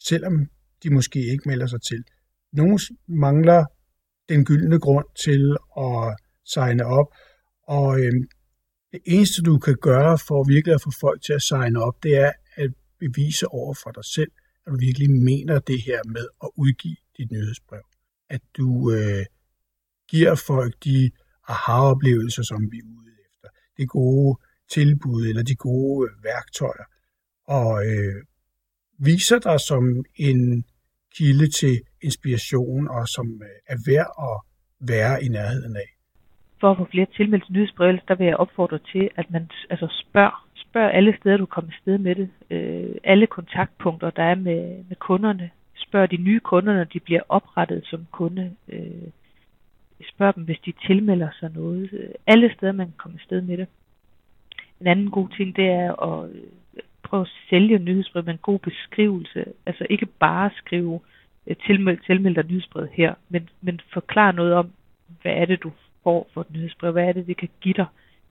selvom 0.05 0.47
de 0.83 0.91
måske 0.91 1.19
ikke 1.19 1.49
melder 1.49 1.67
sig 1.67 1.83
til. 1.83 2.05
Nogle 2.53 2.79
mangler 3.09 3.65
den 4.29 4.45
gyldne 4.45 4.79
grund 4.79 5.07
til 5.25 5.57
at 5.79 6.17
signe 6.45 6.85
op, 6.85 7.07
og 7.63 8.01
øh, 8.01 8.13
det 8.93 9.01
eneste, 9.05 9.43
du 9.43 9.59
kan 9.59 9.77
gøre 9.83 10.19
for 10.19 10.45
virkelig 10.45 10.75
at 10.75 10.83
få 10.83 10.91
folk 11.01 11.23
til 11.23 11.33
at 11.33 11.43
signe 11.43 11.83
op, 11.83 12.03
det 12.03 12.17
er 12.17 12.33
at 12.57 12.71
bevise 12.99 13.47
over 13.49 13.75
for 13.83 13.91
dig 13.91 14.05
selv, 14.05 14.33
at 14.67 14.73
du 14.73 14.77
virkelig 14.79 15.11
mener 15.11 15.59
det 15.59 15.83
her 15.83 16.01
med 16.07 16.27
at 16.45 16.51
udgive 16.57 16.97
dit 17.19 17.31
nyhedsbrev. 17.31 17.83
At 18.31 18.41
du 18.57 18.93
øh, 18.93 19.25
giver 20.09 20.35
folk 20.35 20.75
de 20.85 21.11
aha-oplevelser, 21.49 22.43
som 22.43 22.61
vi 22.73 22.79
er 22.79 22.89
ude 22.99 23.13
efter. 23.29 23.49
Det 23.77 23.89
gode 23.89 24.39
tilbud 24.71 25.27
eller 25.27 25.43
de 25.43 25.55
gode 25.55 26.11
værktøjer. 26.23 26.87
Og 27.47 27.87
øh, 27.87 28.23
viser 28.99 29.39
dig 29.39 29.61
som 29.61 30.05
en 30.17 30.65
kilde 31.19 31.47
til 31.61 31.75
inspiration 32.03 32.89
og 32.89 33.09
som 33.09 33.27
øh, 33.43 33.73
er 33.73 33.79
værd 33.91 34.11
at 34.29 34.37
være 34.81 35.25
i 35.25 35.29
nærheden 35.29 35.77
af. 35.77 35.89
For 36.61 36.71
at 36.71 36.77
få 36.77 36.87
flere 36.91 37.07
tilmeldte 37.17 37.53
nyhedsbrev, 37.53 37.99
der 38.09 38.15
vil 38.15 38.27
jeg 38.27 38.37
opfordre 38.37 38.79
til, 38.93 39.11
at 39.17 39.31
man 39.31 39.51
altså 39.71 39.89
spørger, 40.03 40.49
spørg 40.55 40.95
alle 40.95 41.17
steder, 41.21 41.37
du 41.37 41.47
kommer 41.47 41.73
sted 41.83 41.99
med 41.99 42.15
det. 42.15 42.29
Øh, 42.51 42.97
alle 43.05 43.27
kontaktpunkter, 43.27 44.11
der 44.11 44.23
er 44.23 44.35
med, 44.35 44.85
med 44.89 44.97
kunderne. 44.97 45.51
Spørg 45.75 46.11
de 46.11 46.17
nye 46.17 46.41
kunder, 46.41 46.75
når 46.75 46.85
de 46.85 47.01
bliver 47.01 47.21
oprettet 47.29 47.87
som 47.87 48.07
kunde. 48.11 48.57
Øh, 48.69 49.09
spørg 50.15 50.35
dem, 50.35 50.45
hvis 50.45 50.59
de 50.67 50.73
tilmelder 50.87 51.29
sig 51.41 51.51
noget. 51.55 51.93
Øh, 51.93 52.11
alle 52.27 52.55
steder, 52.55 52.73
man 52.73 52.87
kan 52.87 52.97
komme 52.97 53.19
sted 53.19 53.41
med 53.41 53.57
det. 53.57 53.69
En 54.81 54.87
anden 54.87 55.11
god 55.11 55.29
ting, 55.29 55.57
det 55.57 55.65
er 55.65 56.03
at 56.03 56.31
øh, 56.31 56.43
prøve 57.05 57.21
at 57.21 57.33
sælge 57.51 57.79
nyhedsbrevet 57.79 58.27
med 58.27 58.35
en 58.35 58.47
god 58.49 58.59
beskrivelse. 58.59 59.45
Altså 59.67 59.87
ikke 59.91 60.07
bare 60.07 60.51
skrive 60.57 61.01
øh, 61.47 61.57
tilmeld, 61.67 61.99
tilmeld 62.07 62.35
dig 62.35 62.45
nyhedsbrevet 62.45 62.91
her, 62.93 63.15
men, 63.29 63.49
men 63.61 63.81
forklare 63.93 64.33
noget 64.33 64.53
om, 64.55 64.71
hvad 65.23 65.33
er 65.33 65.45
det, 65.45 65.63
du 65.63 65.73
får 66.05 66.31
for 66.35 66.41
et 66.41 66.51
nyhedsbrev, 66.51 66.93
hvad 66.93 67.09
er 67.09 67.13
det, 67.13 67.27
det 67.27 67.37
kan 67.37 67.49
give 67.61 67.75
dig, 67.75 67.87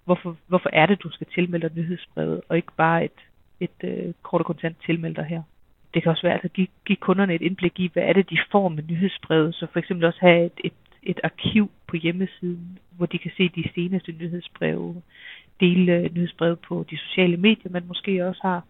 hvorfor, 0.05 0.37
hvorfor 0.47 0.69
er 0.73 0.85
det, 0.85 1.03
du 1.03 1.09
skal 1.11 1.27
tilmelde 1.33 1.69
dig 1.69 1.77
nyhedsbrevet, 1.77 2.41
og 2.49 2.55
ikke 2.55 2.75
bare 2.77 3.05
et, 3.05 3.19
et 3.59 3.79
øh, 3.83 4.13
kort 4.21 4.41
og 4.41 4.45
kontant 4.45 4.77
tilmelde 4.85 5.15
dig 5.15 5.25
her. 5.25 5.41
Det 5.93 6.03
kan 6.03 6.09
også 6.09 6.27
være 6.27 6.39
at 6.43 6.53
give, 6.53 6.67
give 6.85 6.95
kunderne 6.95 7.35
et 7.35 7.41
indblik 7.41 7.79
i, 7.79 7.89
hvad 7.93 8.03
er 8.03 8.13
det, 8.13 8.29
de 8.29 8.37
får 8.51 8.69
med 8.69 8.83
nyhedsbrevet, 8.83 9.55
så 9.55 9.67
for 9.71 9.79
eksempel 9.79 10.05
også 10.05 10.19
have 10.21 10.45
et, 10.45 10.59
et, 10.63 10.73
et 11.03 11.19
arkiv 11.23 11.71
på 11.87 11.95
hjemmesiden, 11.95 12.79
hvor 12.97 13.05
de 13.05 13.17
kan 13.17 13.31
se 13.37 13.49
de 13.49 13.69
seneste 13.75 14.11
nyhedsbreve, 14.11 15.01
dele 15.59 15.93
øh, 15.93 16.13
nyhedsbrevet 16.13 16.59
på 16.59 16.85
de 16.89 16.97
sociale 16.97 17.37
medier, 17.37 17.71
man 17.71 17.83
måske 17.87 18.27
også 18.27 18.41
har, 18.41 18.63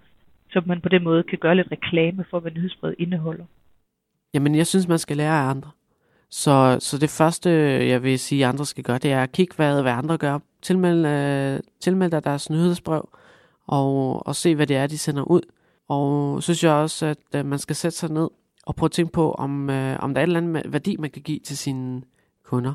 så 0.49 0.61
man 0.65 0.81
på 0.81 0.89
den 0.89 1.03
måde 1.03 1.23
kan 1.23 1.37
gøre 1.37 1.55
lidt 1.55 1.71
reklame 1.71 2.25
for, 2.29 2.39
hvad 2.39 2.51
nyhedsbrevet 2.51 2.95
indeholder. 2.99 3.45
Jamen, 4.33 4.55
jeg 4.55 4.67
synes, 4.67 4.87
man 4.87 4.99
skal 4.99 5.17
lære 5.17 5.33
af 5.33 5.49
andre. 5.49 5.71
Så, 6.29 6.77
så 6.79 6.97
det 6.97 7.09
første, 7.09 7.49
jeg 7.87 8.03
vil 8.03 8.19
sige, 8.19 8.45
andre 8.45 8.65
skal 8.65 8.83
gøre, 8.83 8.97
det 8.97 9.11
er 9.11 9.23
at 9.23 9.31
kigge, 9.31 9.55
hvad, 9.55 9.81
hvad 9.81 9.91
andre 9.91 10.17
gør. 10.17 10.39
Tilmeld, 10.61 11.05
øh, 11.05 11.59
tilmeld 11.79 12.11
dig 12.11 12.23
deres 12.23 12.49
nyhedsbrev, 12.49 13.09
og, 13.67 14.27
og 14.27 14.35
se, 14.35 14.55
hvad 14.55 14.67
det 14.67 14.75
er, 14.75 14.87
de 14.87 14.97
sender 14.97 15.23
ud. 15.23 15.41
Og 15.87 16.43
så 16.43 16.45
synes 16.45 16.63
jeg 16.63 16.71
også, 16.71 17.05
at 17.05 17.17
øh, 17.35 17.45
man 17.45 17.59
skal 17.59 17.75
sætte 17.75 17.97
sig 17.97 18.09
ned 18.09 18.29
og 18.65 18.75
prøve 18.75 18.87
at 18.87 18.91
tænke 18.91 19.11
på, 19.11 19.31
om, 19.31 19.69
øh, 19.69 19.97
om 19.99 20.13
der 20.13 20.21
er 20.21 20.23
et 20.23 20.27
eller 20.27 20.39
andet 20.39 20.73
værdi, 20.73 20.95
man 20.97 21.09
kan 21.09 21.21
give 21.21 21.39
til 21.39 21.57
sine 21.57 22.01
kunder 22.43 22.73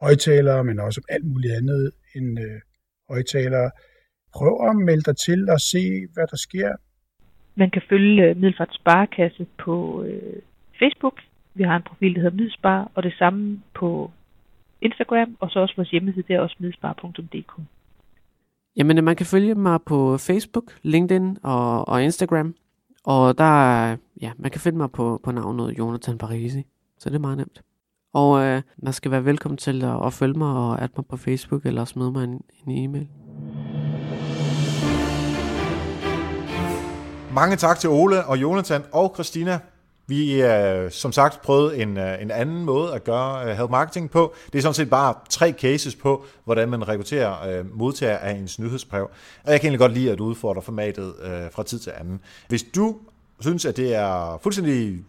højtalere, 0.02 0.64
men 0.64 0.80
også 0.80 1.02
om 1.04 1.08
alt 1.16 1.26
muligt 1.26 1.54
andet 1.54 1.92
end 2.16 2.40
øh, 2.40 2.60
højtalere. 3.10 3.72
Prøv 4.36 4.54
at 4.70 4.76
melde 4.76 5.04
dig 5.10 5.18
til 5.18 5.50
og 5.50 5.60
se, 5.72 5.84
hvad 6.14 6.28
der 6.28 6.38
sker. 6.48 6.72
Man 7.56 7.70
kan 7.70 7.82
følge 7.90 8.24
øh, 8.30 8.38
Middelfart 8.38 8.74
Sparekasse 8.80 9.48
på 9.64 10.04
øh, 10.04 10.42
Facebook. 10.80 11.18
Vi 11.54 11.64
har 11.64 11.76
en 11.76 11.90
profil, 11.90 12.16
der 12.16 12.22
hedder 12.22 12.38
Midspar, 12.38 12.92
og 12.96 13.04
det 13.04 13.14
samme 13.14 13.62
på 13.80 14.12
Instagram, 14.82 15.38
og 15.40 15.50
så 15.50 15.60
også 15.60 15.76
vores 15.78 15.90
hjemmeside, 15.90 16.26
der 16.28 16.36
er 16.36 16.42
også 16.42 16.56
midspar.dk. 16.60 17.54
Jamen, 18.76 19.04
man 19.04 19.16
kan 19.16 19.26
følge 19.26 19.56
mig 19.56 19.82
på 19.82 20.18
Facebook, 20.18 20.64
LinkedIn 20.84 21.38
og, 21.44 21.88
og 21.88 22.04
Instagram. 22.04 22.56
Og 23.04 23.38
der, 23.38 23.98
ja, 24.22 24.32
man 24.38 24.52
kan 24.52 24.62
finde 24.62 24.78
mig 24.78 24.92
på, 24.92 25.20
på 25.24 25.32
navnet 25.32 25.78
Jonathan 25.78 26.18
Parisi, 26.18 26.64
så 27.00 27.10
det 27.10 27.16
er 27.16 27.20
meget 27.20 27.38
nemt. 27.38 27.62
Og 28.14 28.44
øh, 28.44 28.62
man 28.78 28.94
skal 28.94 29.12
være 29.12 29.26
velkommen 29.26 29.58
til 29.58 29.84
at, 29.84 30.06
at 30.06 30.14
følge 30.14 30.38
mig 30.38 30.54
og 30.58 30.84
adde 30.84 30.94
mig 30.98 31.06
på 31.06 31.18
Facebook, 31.18 31.66
eller 31.66 31.86
smide 31.86 32.12
mig 32.12 32.24
en, 32.24 32.42
en 32.68 32.84
e-mail. 32.84 33.08
Mange 37.34 37.56
tak 37.56 37.80
til 37.80 37.90
Ole 37.90 38.26
og 38.26 38.42
Jonathan 38.42 38.82
og 38.94 39.12
Christina. 39.16 39.60
Vi 40.12 40.40
har 40.40 40.58
øh, 40.58 40.92
som 40.92 41.12
sagt 41.12 41.42
prøvet 41.42 41.82
en, 41.82 41.98
øh, 41.98 42.22
en 42.22 42.32
anden 42.32 42.66
måde 42.66 42.94
at 42.94 43.04
gøre 43.04 43.40
øh, 43.40 43.46
health 43.46 43.60
help 43.60 43.72
marketing 43.72 44.12
på. 44.12 44.34
Det 44.54 44.58
er 44.58 44.62
sådan 44.62 44.74
set 44.74 44.90
bare 44.90 45.14
tre 45.30 45.52
cases 45.52 45.96
på, 45.96 46.26
hvordan 46.44 46.70
man 46.70 46.88
rekrutterer 46.88 47.60
øh, 47.60 47.78
modtager 47.78 48.18
af 48.18 48.34
ens 48.34 48.60
nyhedsbrev. 48.60 49.10
Og 49.44 49.52
jeg 49.52 49.62
kan 49.62 49.68
egentlig 49.68 49.80
godt 49.80 49.94
lide 49.94 50.12
at 50.12 50.20
udfordre 50.20 50.62
formatet 50.62 51.14
øh, 51.24 51.32
fra 51.52 51.64
tid 51.64 51.80
til 51.80 51.92
anden. 52.00 52.20
Hvis 52.48 52.64
du 52.64 52.96
synes, 53.40 53.66
at 53.66 53.78
det 53.78 53.96
er 53.96 54.40
fuldstændig 54.44 55.00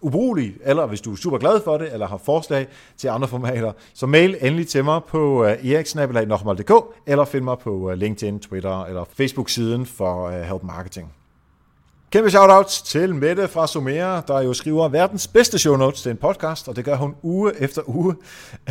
ubrugeligt, 0.00 0.58
eller 0.64 0.86
hvis 0.86 1.00
du 1.00 1.12
er 1.12 1.16
super 1.16 1.38
glad 1.38 1.60
for 1.64 1.78
det, 1.78 1.92
eller 1.92 2.06
har 2.06 2.16
forslag 2.16 2.66
til 2.96 3.08
andre 3.08 3.28
formater, 3.28 3.72
så 3.94 4.06
mail 4.06 4.36
endelig 4.40 4.68
til 4.68 4.84
mig 4.84 5.00
på 5.08 5.42
eriksnabelag.dk, 5.42 6.72
eller 7.06 7.24
find 7.24 7.44
mig 7.44 7.58
på 7.58 7.92
LinkedIn, 7.94 8.40
Twitter 8.40 8.84
eller 8.84 9.04
Facebook-siden 9.04 9.86
for 9.86 10.30
Help 10.30 10.62
Marketing. 10.62 11.12
Kæmpe 12.10 12.30
shoutouts 12.30 12.82
til 12.82 13.14
Mette 13.14 13.48
fra 13.48 13.66
Somera, 13.66 14.20
der 14.20 14.40
jo 14.40 14.52
skriver 14.52 14.88
verdens 14.88 15.28
bedste 15.28 15.58
show 15.58 15.76
notes 15.76 16.02
til 16.02 16.10
en 16.10 16.16
podcast, 16.16 16.68
og 16.68 16.76
det 16.76 16.84
gør 16.84 16.96
hun 16.96 17.14
uge 17.22 17.52
efter 17.58 17.82
uge. 17.86 18.14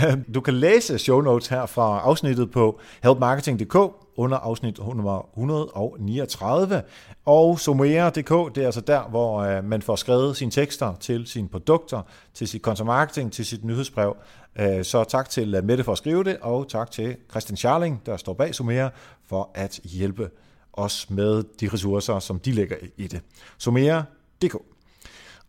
Øhm, 0.06 0.24
du 0.34 0.42
kan 0.42 0.54
læse 0.54 1.00
show 1.00 1.22
notes 1.22 1.48
her 1.48 1.66
fra 1.66 2.00
afsnittet 2.00 2.52
på 2.52 2.80
helpmarketing.dk 3.04 3.76
under 4.18 4.38
afsnit 4.38 4.80
nummer 4.80 5.30
139. 5.34 6.82
Og 7.26 7.60
Somera.dk, 7.60 8.56
det 8.56 8.62
er 8.62 8.66
altså 8.66 8.82
der, 8.82 9.02
hvor 9.02 9.40
øh, 9.40 9.64
man 9.64 9.82
får 9.82 9.96
skrevet 9.96 10.38
sine 10.38 10.52
tekster 10.52 10.94
til 11.00 11.28
sine 11.28 11.50
produkter, 11.50 12.02
til 12.34 12.48
sit 12.48 12.62
content 12.62 12.88
marketing, 12.88 13.34
til 13.34 13.46
sit 13.46 13.64
nyhedsbrev. 13.64 14.16
Øh, 14.60 14.84
så 14.84 15.04
tak 15.04 15.30
til 15.30 15.56
øh, 15.56 15.64
Mette 15.64 15.84
for 15.84 15.92
at 15.92 15.98
skrive 15.98 16.24
det, 16.24 16.38
og 16.42 16.70
tak 16.70 16.92
til 16.92 17.16
Christian 17.32 17.58
Charling, 17.58 18.02
der 18.06 18.18
står 18.18 18.34
bag 18.34 18.56
Somera, 18.56 18.90
for 19.30 19.52
at 19.56 19.80
hjælpe 19.84 20.30
også 20.80 21.08
med 21.10 21.44
de 21.60 21.70
ressourcer, 21.74 22.20
som 22.20 22.40
de 22.40 22.52
lægger 22.52 22.76
i 22.98 23.08
det. 23.08 23.22
Sumera.dk 23.58 24.56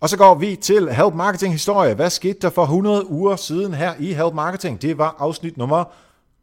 og 0.00 0.08
så 0.08 0.16
går 0.16 0.34
vi 0.34 0.56
til 0.56 0.92
Help 0.92 1.14
Marketing 1.14 1.52
Historie. 1.52 1.94
Hvad 1.94 2.10
skete 2.10 2.38
der 2.42 2.50
for 2.50 2.62
100 2.62 3.10
uger 3.10 3.36
siden 3.36 3.74
her 3.74 3.94
i 3.98 4.12
Help 4.12 4.34
Marketing? 4.34 4.82
Det 4.82 4.98
var 4.98 5.16
afsnit 5.18 5.56
nummer 5.56 5.84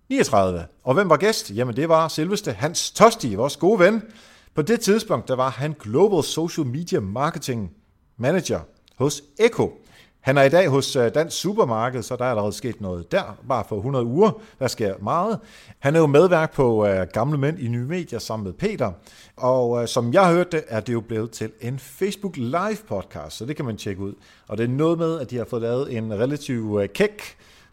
39. 0.10 0.65
Og 0.84 0.93
hvem 0.93 1.10
var 1.10 1.17
gæst? 1.17 1.52
Jamen 1.52 1.76
det 1.76 1.89
var 1.89 2.08
selveste 2.08 2.52
Hans 2.52 2.91
Tosti, 2.91 3.36
vores 3.36 3.58
gode 3.58 3.80
ven. 3.80 4.02
På 4.56 4.62
det 4.62 4.80
tidspunkt, 4.80 5.28
der 5.28 5.36
var 5.36 5.50
han 5.50 5.76
Global 5.80 6.23
Social 6.23 6.67
Media 6.67 7.00
Marketing 7.00 7.71
Manager 8.17 8.60
hos 8.95 9.21
Echo. 9.39 9.71
Han 10.28 10.38
er 10.38 10.44
i 10.44 10.50
dag 10.50 10.68
hos 10.68 10.96
øh, 10.96 11.13
Dansk 11.13 11.38
Supermarked, 11.38 12.04
så 12.04 12.16
der 12.16 12.26
er 12.26 12.30
allerede 12.30 12.54
sket 12.54 12.82
noget 12.82 13.12
der, 13.12 13.38
bare 13.50 13.63
for 13.70 13.76
100 13.76 14.06
uger. 14.06 14.32
Der 14.60 14.68
sker 14.68 14.96
meget. 15.02 15.40
Han 15.80 15.96
er 15.96 16.00
jo 16.00 16.08
medværk 16.08 16.54
på 16.54 16.88
uh, 16.88 17.02
Gamle 17.13 17.38
Mænd 17.38 17.60
i 17.60 17.68
Nye 17.68 17.86
Medier 17.86 18.20
sammen 18.20 18.46
med 18.46 18.54
Peter. 18.54 18.92
Og 19.38 19.70
uh, 19.70 19.86
som 19.86 20.13
jeg 20.13 20.32
hørte 20.32 20.50
det, 20.52 20.63
er 20.68 20.80
det 20.80 20.94
jo 20.94 21.02
blevet 21.02 21.32
til 21.32 21.52
en 21.62 21.80
Facebook 21.80 22.38
Live 22.38 22.78
podcast, 22.88 23.38
så 23.38 23.46
det 23.46 23.56
kan 23.56 23.66
man 23.66 23.78
tjekke 23.78 24.02
ud. 24.02 24.13
Og 24.48 24.58
det 24.58 24.63
er 24.63 24.68
noget 24.68 24.98
med, 24.98 25.20
at 25.20 25.30
de 25.32 25.38
har 25.38 25.46
fået 25.46 25.62
lavet 25.62 25.98
en 25.98 26.13
relativt 26.13 26.66
uh, 26.66 26.86
kæk, 26.94 27.22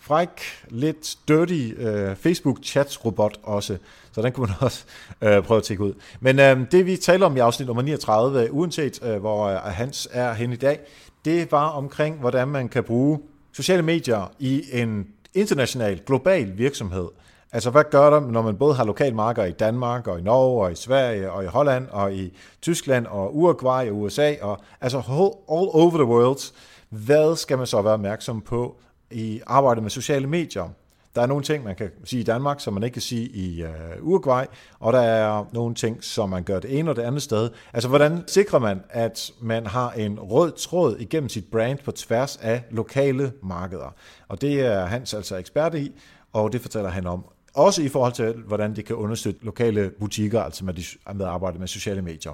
fræk, 0.01 0.43
lidt 0.69 1.17
dirty 1.29 1.73
uh, 1.73 2.17
Facebook-chats-robot 2.17 3.38
også. 3.43 3.77
Så 4.12 4.23
den 4.23 4.33
kunne 4.33 4.47
man 4.47 4.57
også 4.67 4.85
uh, 5.23 5.45
prøve 5.45 5.59
at 5.59 5.64
tjekke 5.64 5.85
ud. 5.85 5.93
Men 6.21 6.38
uh, 6.38 6.67
det 6.73 6.87
vi 6.87 6.97
taler 6.97 7.27
om 7.27 7.37
i 7.37 7.40
afsnit 7.40 7.67
nummer 7.67 7.83
39, 7.83 8.53
uanset 8.53 9.03
uh, 9.03 9.14
hvor 9.17 9.51
uh, 9.51 9.57
Hans 9.57 10.09
er 10.12 10.33
hen 10.33 10.53
i 10.53 10.57
dag, 10.57 10.81
det 11.25 11.53
var 11.53 11.69
omkring, 11.69 12.19
hvordan 12.21 12.49
man 12.49 12.69
kan 12.69 12.85
bruge 12.85 13.21
sociale 13.53 13.83
medier 13.83 14.33
i 14.39 14.65
en 14.73 15.07
international, 15.35 16.01
global 16.07 16.59
virksomhed. 16.59 17.09
Altså, 17.53 17.71
hvad 17.71 17.85
gør 17.91 18.11
der, 18.11 18.21
når 18.21 18.43
man 18.43 18.57
både 18.57 18.75
har 18.75 18.85
lokalmarker 18.85 19.45
i 19.45 19.53
Danmark, 19.53 20.07
og 20.07 20.19
i 20.19 20.23
Norge, 20.23 20.65
og 20.65 20.73
i 20.73 20.75
Sverige, 20.75 21.31
og 21.31 21.45
i 21.45 21.47
Holland, 21.47 21.89
og 21.91 22.15
i 22.15 22.37
Tyskland, 22.63 23.07
og 23.07 23.37
Uruguay, 23.37 23.91
og 23.91 24.01
USA, 24.01 24.35
og 24.43 24.61
altså 24.81 24.99
all 24.99 25.69
over 25.73 25.91
the 25.91 26.05
world. 26.05 26.53
Hvad 26.89 27.37
skal 27.37 27.59
man 27.59 27.67
så 27.67 27.83
være 27.83 27.93
opmærksom 27.93 28.41
på 28.41 28.81
i 29.11 29.41
arbejdet 29.47 29.83
med 29.83 29.91
sociale 29.91 30.27
medier? 30.27 30.71
Der 31.14 31.22
er 31.22 31.27
nogle 31.27 31.44
ting, 31.44 31.64
man 31.64 31.77
kan 31.77 31.90
sige 32.05 32.20
i 32.20 32.24
Danmark, 32.24 32.61
som 32.61 32.74
man 32.74 32.83
ikke 32.83 32.94
kan 32.94 33.03
sige 33.03 33.29
i 33.29 33.62
uh, 33.62 33.68
Uruguay, 34.00 34.44
og 34.81 34.92
der 34.92 35.00
er 35.00 35.44
nogle 35.53 35.74
ting, 35.74 36.05
som 36.05 36.29
man 36.29 36.42
gør 36.42 36.61
det 36.61 36.79
ene 36.79 36.90
og 36.90 36.96
det 36.96 37.03
andet 37.03 37.22
sted. 37.22 37.50
Altså, 37.72 37.88
hvordan 37.88 38.24
sikrer 38.27 38.59
man, 38.59 38.81
at 38.90 39.31
man 39.40 39.66
har 39.66 39.90
en 39.90 40.20
rød 40.20 40.53
tråd 40.53 40.96
igennem 40.98 41.29
sit 41.29 41.44
brand 41.44 41.79
på 41.85 41.92
tværs 41.92 42.37
af 42.37 42.62
lokale 42.70 43.33
markeder? 43.42 43.94
Og 44.29 44.40
det 44.40 44.61
er 44.61 44.85
Hans 44.85 45.14
altså 45.14 45.37
ekspert 45.37 45.74
i, 45.74 45.92
og 46.33 46.53
det 46.53 46.61
fortæller 46.61 46.90
han 46.90 47.07
om. 47.07 47.24
Også 47.55 47.83
i 47.83 47.88
forhold 47.88 48.12
til, 48.12 48.33
hvordan 48.46 48.77
det 48.77 48.85
kan 48.85 48.96
understøtte 48.96 49.44
lokale 49.44 49.90
butikker, 50.00 50.42
altså 50.42 50.64
med, 50.64 50.74
de, 50.74 50.83
med 51.14 51.27
arbejde 51.27 51.59
med 51.59 51.68
sociale 51.68 52.03
medier. 52.03 52.33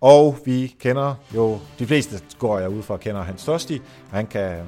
Og 0.00 0.38
vi 0.44 0.74
kender 0.80 1.14
jo, 1.34 1.58
de 1.78 1.86
fleste 1.86 2.22
går 2.38 2.58
jeg 2.58 2.70
ud 2.70 2.82
fra, 2.82 2.96
kender 2.96 3.22
Hans 3.22 3.40
Størsti. 3.40 3.80
Han 4.10 4.26
kan 4.26 4.62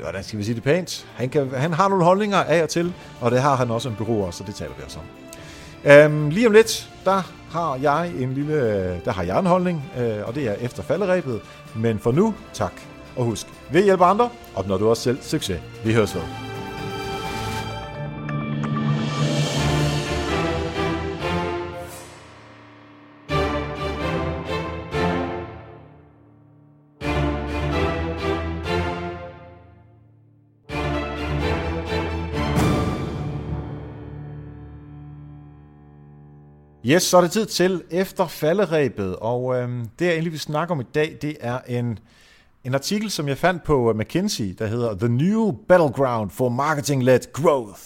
hvordan 0.00 0.24
skal 0.24 0.38
vi 0.38 0.44
sige 0.44 0.54
det 0.54 0.62
pænt? 0.62 1.06
Han, 1.14 1.28
kan, 1.28 1.50
han 1.50 1.72
har 1.72 1.88
nogle 1.88 2.04
holdninger 2.04 2.38
af 2.38 2.62
og 2.62 2.68
til, 2.68 2.92
og 3.20 3.30
det 3.30 3.40
har 3.40 3.56
han 3.56 3.70
også 3.70 3.88
en 3.88 3.94
bureau, 3.96 4.30
så 4.30 4.44
det 4.46 4.54
taler 4.54 4.72
vi 4.78 4.82
også 4.84 4.98
om. 4.98 5.04
Øhm, 5.90 6.30
lige 6.30 6.46
om 6.46 6.52
lidt, 6.52 6.90
der 7.04 7.22
har 7.50 7.76
jeg 7.82 8.12
en 8.18 8.34
lille, 8.34 9.00
der 9.04 9.12
har 9.12 9.22
jeg 9.22 9.38
en 9.38 9.46
holdning, 9.46 9.84
øh, 9.98 10.28
og 10.28 10.34
det 10.34 10.48
er 10.48 10.54
efter 10.54 10.82
falderæbet. 10.82 11.40
Men 11.74 11.98
for 11.98 12.12
nu, 12.12 12.34
tak. 12.52 12.72
Og 13.16 13.24
husk, 13.24 13.46
ved 13.70 13.80
at 13.80 13.84
hjælpe 13.84 14.04
andre, 14.04 14.28
opnår 14.54 14.76
du 14.76 14.88
også 14.88 15.02
selv 15.02 15.18
succes. 15.22 15.60
Vi 15.84 15.94
høres 15.94 16.14
ved. 16.14 16.43
Yes, 36.86 37.02
så 37.02 37.16
er 37.16 37.20
det 37.20 37.30
tid 37.30 37.46
til 37.46 37.82
efter 37.90 38.26
falderæbet, 38.26 39.16
og 39.16 39.56
øhm, 39.56 39.88
det 39.98 40.04
jeg 40.04 40.12
egentlig 40.12 40.32
vil 40.32 40.40
snakke 40.40 40.72
om 40.72 40.80
i 40.80 40.84
dag, 40.94 41.18
det 41.22 41.36
er 41.40 41.58
en, 41.68 41.98
en 42.64 42.74
artikel, 42.74 43.10
som 43.10 43.28
jeg 43.28 43.38
fandt 43.38 43.64
på 43.64 43.90
øh, 43.90 43.96
McKinsey, 43.96 44.44
der 44.58 44.66
hedder 44.66 44.94
The 44.94 45.08
New 45.08 45.52
Battleground 45.68 46.30
for 46.30 46.48
Marketing-Led 46.48 47.32
Growth. 47.32 47.80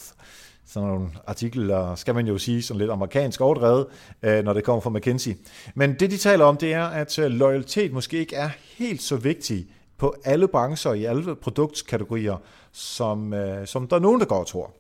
Sådan 0.67 0.89
nogle 0.89 1.09
artikler 1.27 1.95
skal 1.95 2.15
man 2.15 2.27
jo 2.27 2.39
sige 2.39 2.63
sådan 2.63 2.79
lidt 2.79 2.91
amerikansk 2.91 3.41
overdrevet, 3.41 3.87
øh, 4.23 4.45
når 4.45 4.53
det 4.53 4.65
kommer 4.65 4.81
fra 4.81 4.91
McKinsey. 4.91 5.33
Men 5.75 5.95
det 5.95 6.11
de 6.11 6.17
taler 6.17 6.45
om, 6.45 6.57
det 6.57 6.73
er, 6.73 6.85
at 6.85 7.19
øh, 7.19 7.31
loyalitet 7.31 7.93
måske 7.93 8.19
ikke 8.19 8.37
er 8.37 8.51
helt 8.79 9.03
så 9.03 9.17
vigtig 9.17 9.67
på 9.99 10.15
alle 10.25 10.49
brancher 10.49 10.93
i 10.93 11.05
alle 11.05 11.35
produktkategorier, 11.35 12.37
som, 12.73 13.33
øh, 13.33 13.67
som 13.67 13.89
der 13.89 13.97
er 13.97 14.01
nogen, 14.01 14.21
der 14.21 14.27
går 14.27 14.41
og 14.41 14.47
tror. 14.47 14.78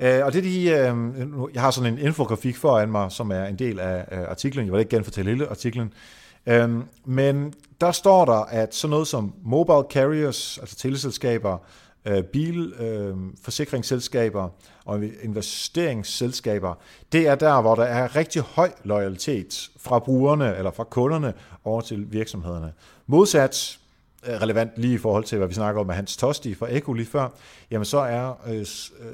Øh, 0.00 0.24
og 0.24 0.32
det 0.32 0.44
de, 0.44 0.62
øh, 0.62 0.96
jeg 1.54 1.62
har 1.62 1.70
sådan 1.70 1.92
en 1.92 1.98
infografik 1.98 2.56
foran 2.56 2.90
mig, 2.90 3.12
som 3.12 3.30
er 3.30 3.44
en 3.44 3.56
del 3.56 3.80
af 3.80 4.24
artiklen. 4.28 4.64
Jeg 4.64 4.72
vil 4.72 4.78
ikke 4.80 4.96
genfortælle 4.96 5.30
hele 5.30 5.48
artiklen. 5.48 5.92
Øh, 6.46 6.70
men 7.04 7.54
der 7.80 7.92
står 7.92 8.24
der, 8.24 8.44
at 8.44 8.74
sådan 8.74 8.90
noget 8.90 9.08
som 9.08 9.34
mobile 9.44 9.84
carriers, 9.90 10.58
altså 10.58 10.76
teleselskaber, 10.76 11.58
øh, 12.06 12.22
bil, 12.22 12.72
øh, 12.78 13.16
forsikringsselskaber 13.42 14.48
og 14.84 15.04
investeringsselskaber, 15.22 16.74
det 17.12 17.28
er 17.28 17.34
der, 17.34 17.60
hvor 17.60 17.74
der 17.74 17.84
er 17.84 18.16
rigtig 18.16 18.42
høj 18.42 18.70
loyalitet 18.84 19.70
fra 19.78 19.98
brugerne 19.98 20.56
eller 20.56 20.70
fra 20.70 20.84
kunderne 20.84 21.32
over 21.64 21.80
til 21.80 22.12
virksomhederne. 22.12 22.72
Modsat 23.06 23.78
Øh, 24.26 24.42
relevant 24.42 24.70
lige 24.76 24.94
i 24.94 24.98
forhold 24.98 25.24
til, 25.24 25.38
hvad 25.38 25.48
vi 25.48 25.54
snakker 25.54 25.80
om 25.80 25.86
med 25.86 25.94
Hans 25.94 26.16
Tosti 26.16 26.54
fra 26.54 26.66
Eko 26.70 26.92
lige 26.92 27.06
før, 27.06 27.28
jamen 27.70 27.84
så 27.84 27.98
er 27.98 28.32
øh, 28.46 28.58
øh, 28.58 28.64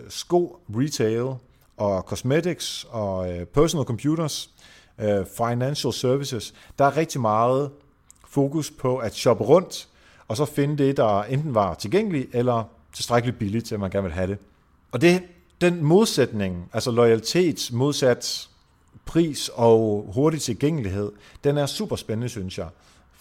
sko, 0.09 0.59
retail 0.71 1.35
og 1.77 2.03
cosmetics 2.03 2.87
og 2.91 3.33
øh, 3.33 3.47
personal 3.47 3.87
computers, 3.87 4.51
øh, 4.99 5.27
financial 5.37 5.93
services, 5.93 6.55
der 6.79 6.85
er 6.85 6.97
rigtig 6.97 7.21
meget 7.21 7.71
fokus 8.29 8.71
på 8.71 8.97
at 8.97 9.15
shoppe 9.15 9.45
rundt, 9.45 9.89
og 10.29 10.37
så 10.37 10.45
finde 10.45 10.85
det, 10.85 10.97
der 10.97 11.23
enten 11.23 11.55
var 11.55 11.75
tilgængeligt 11.75 12.29
eller 12.33 12.65
tilstrækkeligt 12.93 13.39
billigt 13.39 13.67
til, 13.67 13.75
at 13.75 13.81
man 13.81 13.91
gerne 13.91 14.05
vil 14.05 14.13
have 14.13 14.27
det. 14.27 14.39
Og 14.93 15.01
det, 15.01 15.23
den 15.61 15.85
modsætning, 15.85 16.71
altså 16.73 16.91
loyalitet 16.91 17.71
modsat 17.73 18.49
pris 19.05 19.51
og 19.55 20.11
hurtig 20.15 20.41
tilgængelighed, 20.41 21.13
den 21.45 21.59
er 21.59 21.67
super 21.67 21.97
spændende, 21.97 22.29
synes 22.29 22.59
jeg. 22.59 22.69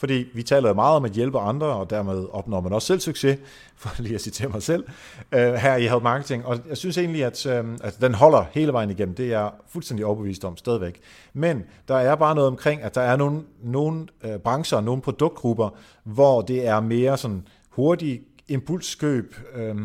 Fordi 0.01 0.25
vi 0.33 0.43
taler 0.43 0.73
meget 0.73 0.95
om 0.95 1.05
at 1.05 1.11
hjælpe 1.11 1.39
andre, 1.39 1.67
og 1.67 1.89
dermed 1.89 2.27
opnår 2.31 2.61
man 2.61 2.73
også 2.73 2.85
selv 2.85 2.99
succes, 2.99 3.37
for 3.81 4.01
lige 4.01 4.15
at 4.15 4.21
citere 4.21 4.49
mig 4.49 4.63
selv, 4.63 4.83
øh, 5.31 5.53
her 5.53 5.75
i 5.75 5.87
Help 5.87 6.03
Marketing. 6.03 6.45
Og 6.45 6.59
jeg 6.69 6.77
synes 6.77 6.97
egentlig, 6.97 7.23
at, 7.25 7.45
øh, 7.45 7.65
at 7.83 7.97
den 8.01 8.13
holder 8.13 8.45
hele 8.51 8.73
vejen 8.73 8.89
igennem. 8.89 9.15
Det 9.15 9.25
er 9.25 9.39
jeg 9.39 9.51
fuldstændig 9.67 10.05
overbevist 10.05 10.45
om 10.45 10.57
stadigvæk. 10.57 10.99
Men 11.33 11.63
der 11.87 11.95
er 11.95 12.15
bare 12.15 12.35
noget 12.35 12.47
omkring, 12.47 12.81
at 12.81 12.95
der 12.95 13.01
er 13.01 13.15
nogle, 13.15 13.41
nogle 13.63 14.07
øh, 14.23 14.39
brancher, 14.39 14.81
nogle 14.81 15.01
produktgrupper, 15.01 15.69
hvor 16.03 16.41
det 16.41 16.67
er 16.67 16.79
mere 16.79 17.17
sådan 17.17 17.47
hurtig 17.69 18.21
impulskøb, 18.47 19.35
øh, 19.55 19.75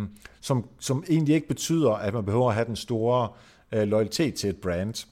som, 0.40 0.66
som 0.78 1.04
egentlig 1.08 1.34
ikke 1.34 1.48
betyder, 1.48 1.92
at 1.92 2.14
man 2.14 2.24
behøver 2.24 2.48
at 2.48 2.54
have 2.54 2.66
den 2.66 2.76
store 2.76 3.28
øh, 3.72 3.82
loyalitet 3.82 4.34
til 4.34 4.50
et 4.50 4.56
brand. 4.56 5.06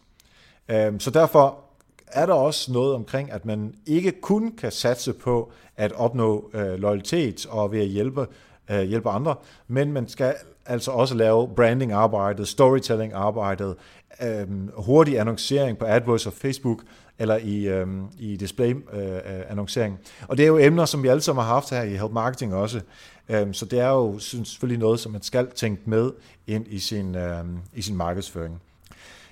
Øh, 0.69 0.93
så 0.99 1.11
derfor 1.11 1.59
er 2.07 2.27
der 2.27 2.35
også 2.35 2.73
noget 2.73 2.95
omkring, 2.95 3.33
at 3.33 3.45
man 3.45 3.75
ikke 3.87 4.12
kun 4.21 4.53
kan 4.53 4.73
satse 4.73 5.12
på 5.12 5.53
at 5.77 5.93
opnå 5.93 6.51
øh, 6.55 6.75
loyalitet 6.75 7.47
og 7.47 7.73
ved 7.73 7.81
at 7.81 7.87
hjælpe, 7.87 8.27
øh, 8.71 8.83
hjælpe 8.83 9.11
andre, 9.11 9.35
men 9.69 9.93
man 9.93 10.09
skal 10.09 10.35
altså 10.67 10.90
også 10.90 11.14
lave 11.14 11.49
branding-arbejdet, 11.57 12.49
storytelling-arbejdet, 12.49 13.77
øh, 14.23 14.47
hurtig 14.77 15.19
annoncering 15.19 15.79
på 15.79 15.85
AdWords 15.85 16.27
og 16.27 16.33
Facebook, 16.33 16.83
eller 17.19 17.37
i, 17.37 17.69
øh, 17.69 17.87
i 18.19 18.37
display-annoncering. 18.37 19.93
Øh, 19.93 20.23
øh 20.23 20.29
og 20.29 20.37
det 20.37 20.43
er 20.43 20.47
jo 20.47 20.59
emner, 20.59 20.85
som 20.85 21.03
vi 21.03 21.09
alle 21.09 21.21
sammen 21.21 21.45
har 21.45 21.53
haft 21.55 21.71
her 21.71 21.83
i 21.83 21.97
Help 21.97 22.12
Marketing 22.12 22.55
også. 22.55 22.81
Øh, 23.29 23.55
så 23.55 23.64
det 23.64 23.81
er 23.81 23.88
jo 23.88 24.19
synes, 24.19 24.49
selvfølgelig 24.49 24.79
noget, 24.79 25.01
som 25.01 25.12
man 25.12 25.23
skal 25.23 25.51
tænke 25.51 25.83
med 25.90 26.11
ind 26.47 26.67
i 26.69 26.79
sin, 26.79 27.14
øh, 27.14 27.45
i 27.75 27.83
sin 27.83 27.97
markedsføring. 27.97 28.61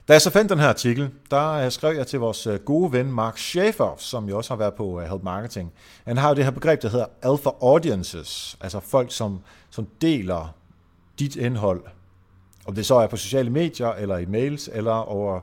Da 0.08 0.12
jeg 0.12 0.22
så 0.22 0.30
fandt 0.30 0.50
den 0.50 0.58
her 0.58 0.68
artikel, 0.68 1.10
der 1.30 1.52
øh, 1.52 1.70
skrev 1.70 1.96
jeg 1.96 2.06
til 2.06 2.18
vores 2.18 2.46
øh, 2.46 2.60
gode 2.60 2.92
ven 2.92 3.12
Mark 3.12 3.38
Schaefer, 3.38 3.94
som 3.98 4.28
jo 4.28 4.36
også 4.36 4.50
har 4.50 4.58
været 4.58 4.74
på 4.74 5.00
øh, 5.00 5.10
Help 5.10 5.22
Marketing. 5.22 5.72
Han 6.06 6.16
har 6.16 6.28
jo 6.28 6.34
det 6.34 6.44
her 6.44 6.50
begreb, 6.50 6.82
der 6.82 6.88
hedder 6.88 7.06
Alpha 7.22 7.50
Audiences, 7.60 8.56
altså 8.60 8.80
folk, 8.80 9.12
som, 9.12 9.40
som 9.70 9.86
deler 10.00 10.54
dit 11.18 11.36
indhold. 11.36 11.82
Om 12.66 12.74
det 12.74 12.86
så 12.86 12.94
er 12.94 13.06
på 13.06 13.16
sociale 13.16 13.50
medier, 13.50 13.88
eller 13.88 14.18
i 14.18 14.26
mails, 14.26 14.70
eller 14.72 14.92
over 14.92 15.40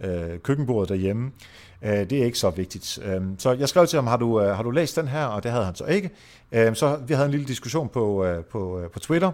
øh, 0.00 0.38
køkkenbordet 0.38 0.88
derhjemme. 0.88 1.32
det 1.82 2.12
er 2.12 2.24
ikke 2.24 2.38
så 2.38 2.50
vigtigt. 2.50 2.98
Øh, 3.02 3.22
så 3.38 3.52
jeg 3.52 3.68
skrev 3.68 3.86
til 3.86 3.96
ham, 3.96 4.06
har 4.06 4.16
du, 4.16 4.38
har 4.38 4.62
du 4.62 4.70
læst 4.70 4.96
den 4.96 5.08
her? 5.08 5.24
Og 5.24 5.42
det 5.42 5.50
havde 5.50 5.64
han 5.64 5.74
så 5.74 5.84
ikke. 5.84 6.10
Øh, 6.52 6.74
så 6.74 6.96
vi 7.06 7.14
havde 7.14 7.26
en 7.26 7.30
lille 7.30 7.46
diskussion 7.46 7.88
på, 7.88 8.26
på, 8.50 8.82
på 8.92 8.98
Twitter, 8.98 9.32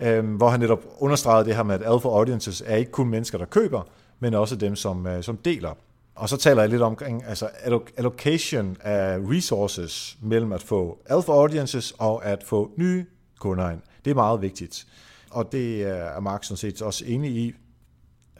øh, 0.00 0.34
hvor 0.34 0.48
han 0.48 0.60
netop 0.60 0.84
understregede 0.98 1.44
det 1.44 1.56
her 1.56 1.62
med, 1.62 1.74
at 1.74 1.92
alpha 1.92 2.08
audiences 2.08 2.62
er 2.66 2.76
ikke 2.76 2.90
kun 2.90 3.08
mennesker, 3.08 3.38
der 3.38 3.44
køber, 3.44 3.82
men 4.20 4.34
også 4.34 4.56
dem, 4.56 4.76
som, 4.76 5.06
øh, 5.06 5.22
som 5.22 5.36
deler 5.36 5.74
Og 6.14 6.28
så 6.28 6.36
taler 6.36 6.62
jeg 6.62 6.70
lidt 6.70 6.82
omkring 6.82 7.24
altså 7.24 7.48
allocation 7.96 8.76
af 8.80 9.18
resources 9.18 10.18
mellem 10.22 10.52
at 10.52 10.62
få 10.62 10.98
alpha 11.06 11.32
audiences 11.32 11.94
og 11.98 12.24
at 12.24 12.44
få 12.44 12.70
nye 12.76 13.06
kunder 13.38 13.70
ind. 13.70 13.80
Det 14.04 14.10
er 14.10 14.14
meget 14.14 14.42
vigtigt. 14.42 14.86
Og 15.30 15.52
det 15.52 15.84
øh, 15.84 15.90
er 15.90 16.20
Mark 16.20 16.44
sådan 16.44 16.56
set 16.56 16.82
også 16.82 17.04
enig 17.06 17.30
i. 17.30 17.54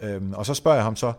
Øhm, 0.03 0.33
og 0.33 0.47
så 0.47 0.55
spørger 0.55 0.77
jeg 0.77 0.85
ham 0.85 0.97
så, 0.97 1.13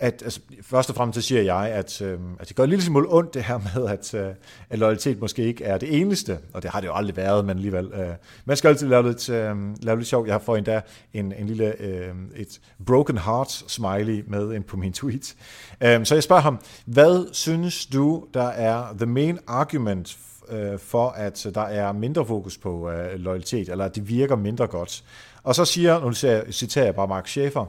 at 0.00 0.22
altså, 0.24 0.40
først 0.62 0.90
og 0.90 0.96
fremmest 0.96 1.14
så 1.14 1.22
siger 1.22 1.42
jeg, 1.42 1.68
at, 1.68 2.02
øh, 2.02 2.18
at 2.40 2.48
det 2.48 2.56
gør 2.56 2.64
en 2.64 2.70
lille 2.70 2.84
smule 2.84 3.06
ondt 3.10 3.34
det 3.34 3.44
her 3.44 3.58
med, 3.74 3.88
at, 3.88 4.14
øh, 4.14 4.34
at 4.70 4.78
loyalitet 4.78 5.20
måske 5.20 5.42
ikke 5.42 5.64
er 5.64 5.78
det 5.78 6.00
eneste, 6.00 6.38
og 6.52 6.62
det 6.62 6.70
har 6.70 6.80
det 6.80 6.86
jo 6.88 6.94
aldrig 6.94 7.16
været, 7.16 7.44
men 7.44 7.56
alligevel. 7.56 7.86
Øh, 7.86 8.08
man 8.44 8.56
skal 8.56 8.68
altid 8.68 8.88
lave 8.88 9.08
lidt, 9.08 9.28
øh, 9.28 9.56
lave 9.82 9.98
lidt 9.98 10.08
sjov. 10.08 10.26
Jeg 10.26 10.42
får 10.42 10.56
endda 10.56 10.80
en, 11.12 11.32
en 11.32 11.46
lille 11.46 11.82
øh, 11.82 12.14
et 12.36 12.60
broken 12.86 13.18
heart 13.18 13.50
smiley 13.50 14.24
med 14.26 14.52
ind 14.52 14.64
på 14.64 14.76
min 14.76 14.92
tweet. 14.92 15.34
Øh, 15.80 16.06
så 16.06 16.14
jeg 16.14 16.22
spørger 16.22 16.42
ham, 16.42 16.60
hvad 16.86 17.34
synes 17.34 17.86
du, 17.86 18.24
der 18.34 18.48
er 18.48 18.94
the 18.96 19.06
main 19.06 19.38
argument 19.46 20.18
øh, 20.50 20.78
for, 20.78 21.08
at 21.08 21.46
der 21.54 21.62
er 21.62 21.92
mindre 21.92 22.26
fokus 22.26 22.58
på 22.58 22.90
øh, 22.90 23.20
loyalitet, 23.20 23.68
eller 23.68 23.84
at 23.84 23.94
det 23.94 24.08
virker 24.08 24.36
mindre 24.36 24.66
godt? 24.66 25.04
Og 25.42 25.54
så 25.54 25.64
siger, 25.64 26.00
nu 26.00 26.12
citerer 26.52 26.84
jeg 26.84 26.94
bare 26.94 27.08
Mark 27.08 27.28
Schaefer, 27.28 27.66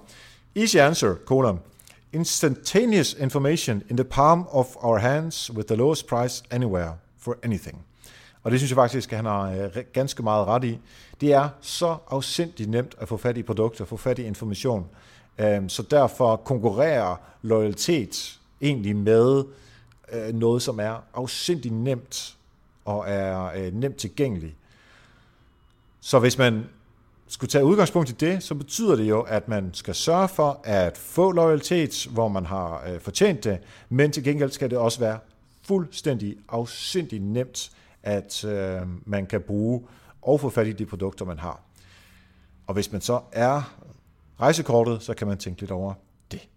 Easy 0.56 0.78
answer, 0.78 1.16
colon 1.26 1.60
instantaneous 2.14 3.14
information 3.14 3.84
in 3.90 3.98
the 3.98 4.04
palm 4.04 4.46
of 4.50 4.76
our 4.76 4.98
hands 4.98 5.52
with 5.52 5.68
the 5.68 5.76
lowest 5.76 6.08
price 6.08 6.44
anywhere 6.52 6.94
for 7.20 7.38
anything. 7.44 7.86
Og 8.44 8.52
det 8.52 8.60
synes 8.60 8.72
jeg 8.72 8.76
faktisk, 8.76 9.12
at 9.12 9.16
han 9.16 9.26
har 9.26 9.52
øh, 9.52 9.84
ganske 9.94 10.24
meget 10.24 10.48
ret 10.48 10.64
i. 10.64 10.80
Det 11.22 11.34
er 11.34 11.50
så 11.62 11.98
afsindigt 12.10 12.70
nemt 12.70 12.96
at 12.98 13.08
få 13.08 13.18
fat 13.18 13.38
i 13.38 13.44
produkter, 13.44 13.86
få 13.86 13.98
fat 13.98 14.20
i 14.20 14.24
information. 14.24 14.88
Øhm, 15.38 15.70
så 15.70 15.84
derfor 15.84 16.36
konkurrerer 16.36 17.16
loyalitet 17.42 18.40
egentlig 18.62 18.96
med 18.96 19.44
øh, 20.12 20.34
noget, 20.34 20.62
som 20.62 20.80
er 20.80 21.04
afsindigt 21.14 21.74
nemt 21.74 22.36
og 22.86 23.06
er 23.08 23.52
øh, 23.56 23.74
nemt 23.74 23.96
tilgængeligt. 23.96 24.56
Så 26.02 26.20
hvis 26.20 26.38
man 26.38 26.66
skulle 27.32 27.50
tage 27.50 27.66
udgangspunkt 27.66 28.10
i 28.10 28.14
det, 28.14 28.44
så 28.44 28.56
betyder 28.56 28.96
det 28.96 29.04
jo, 29.04 29.22
at 29.22 29.48
man 29.48 29.70
skal 29.74 29.96
sørge 29.96 30.28
for 30.28 30.62
at 30.64 30.98
få 30.98 31.32
loyalitet, 31.32 32.08
hvor 32.12 32.28
man 32.28 32.46
har 32.46 32.84
øh, 32.88 33.00
fortjent 33.00 33.44
det, 33.44 33.60
men 33.90 34.12
til 34.12 34.24
gengæld 34.24 34.52
skal 34.52 34.70
det 34.70 34.78
også 34.78 35.00
være 35.00 35.20
fuldstændig 35.62 36.36
afsindig 36.50 37.20
nemt, 37.20 37.72
at 38.04 38.46
øh, 38.46 38.82
man 39.06 39.26
kan 39.26 39.42
bruge 39.42 39.84
og 40.22 40.40
få 40.40 40.50
fat 40.50 40.68
i 40.68 40.72
de 40.72 40.86
produkter, 40.86 41.26
man 41.26 41.40
har. 41.40 41.62
Og 42.68 42.74
hvis 42.74 42.92
man 42.92 43.02
så 43.02 43.22
er 43.32 43.76
rejsekortet, 44.40 45.04
så 45.04 45.14
kan 45.14 45.28
man 45.28 45.38
tænke 45.38 45.62
lidt 45.62 45.72
over 45.72 45.94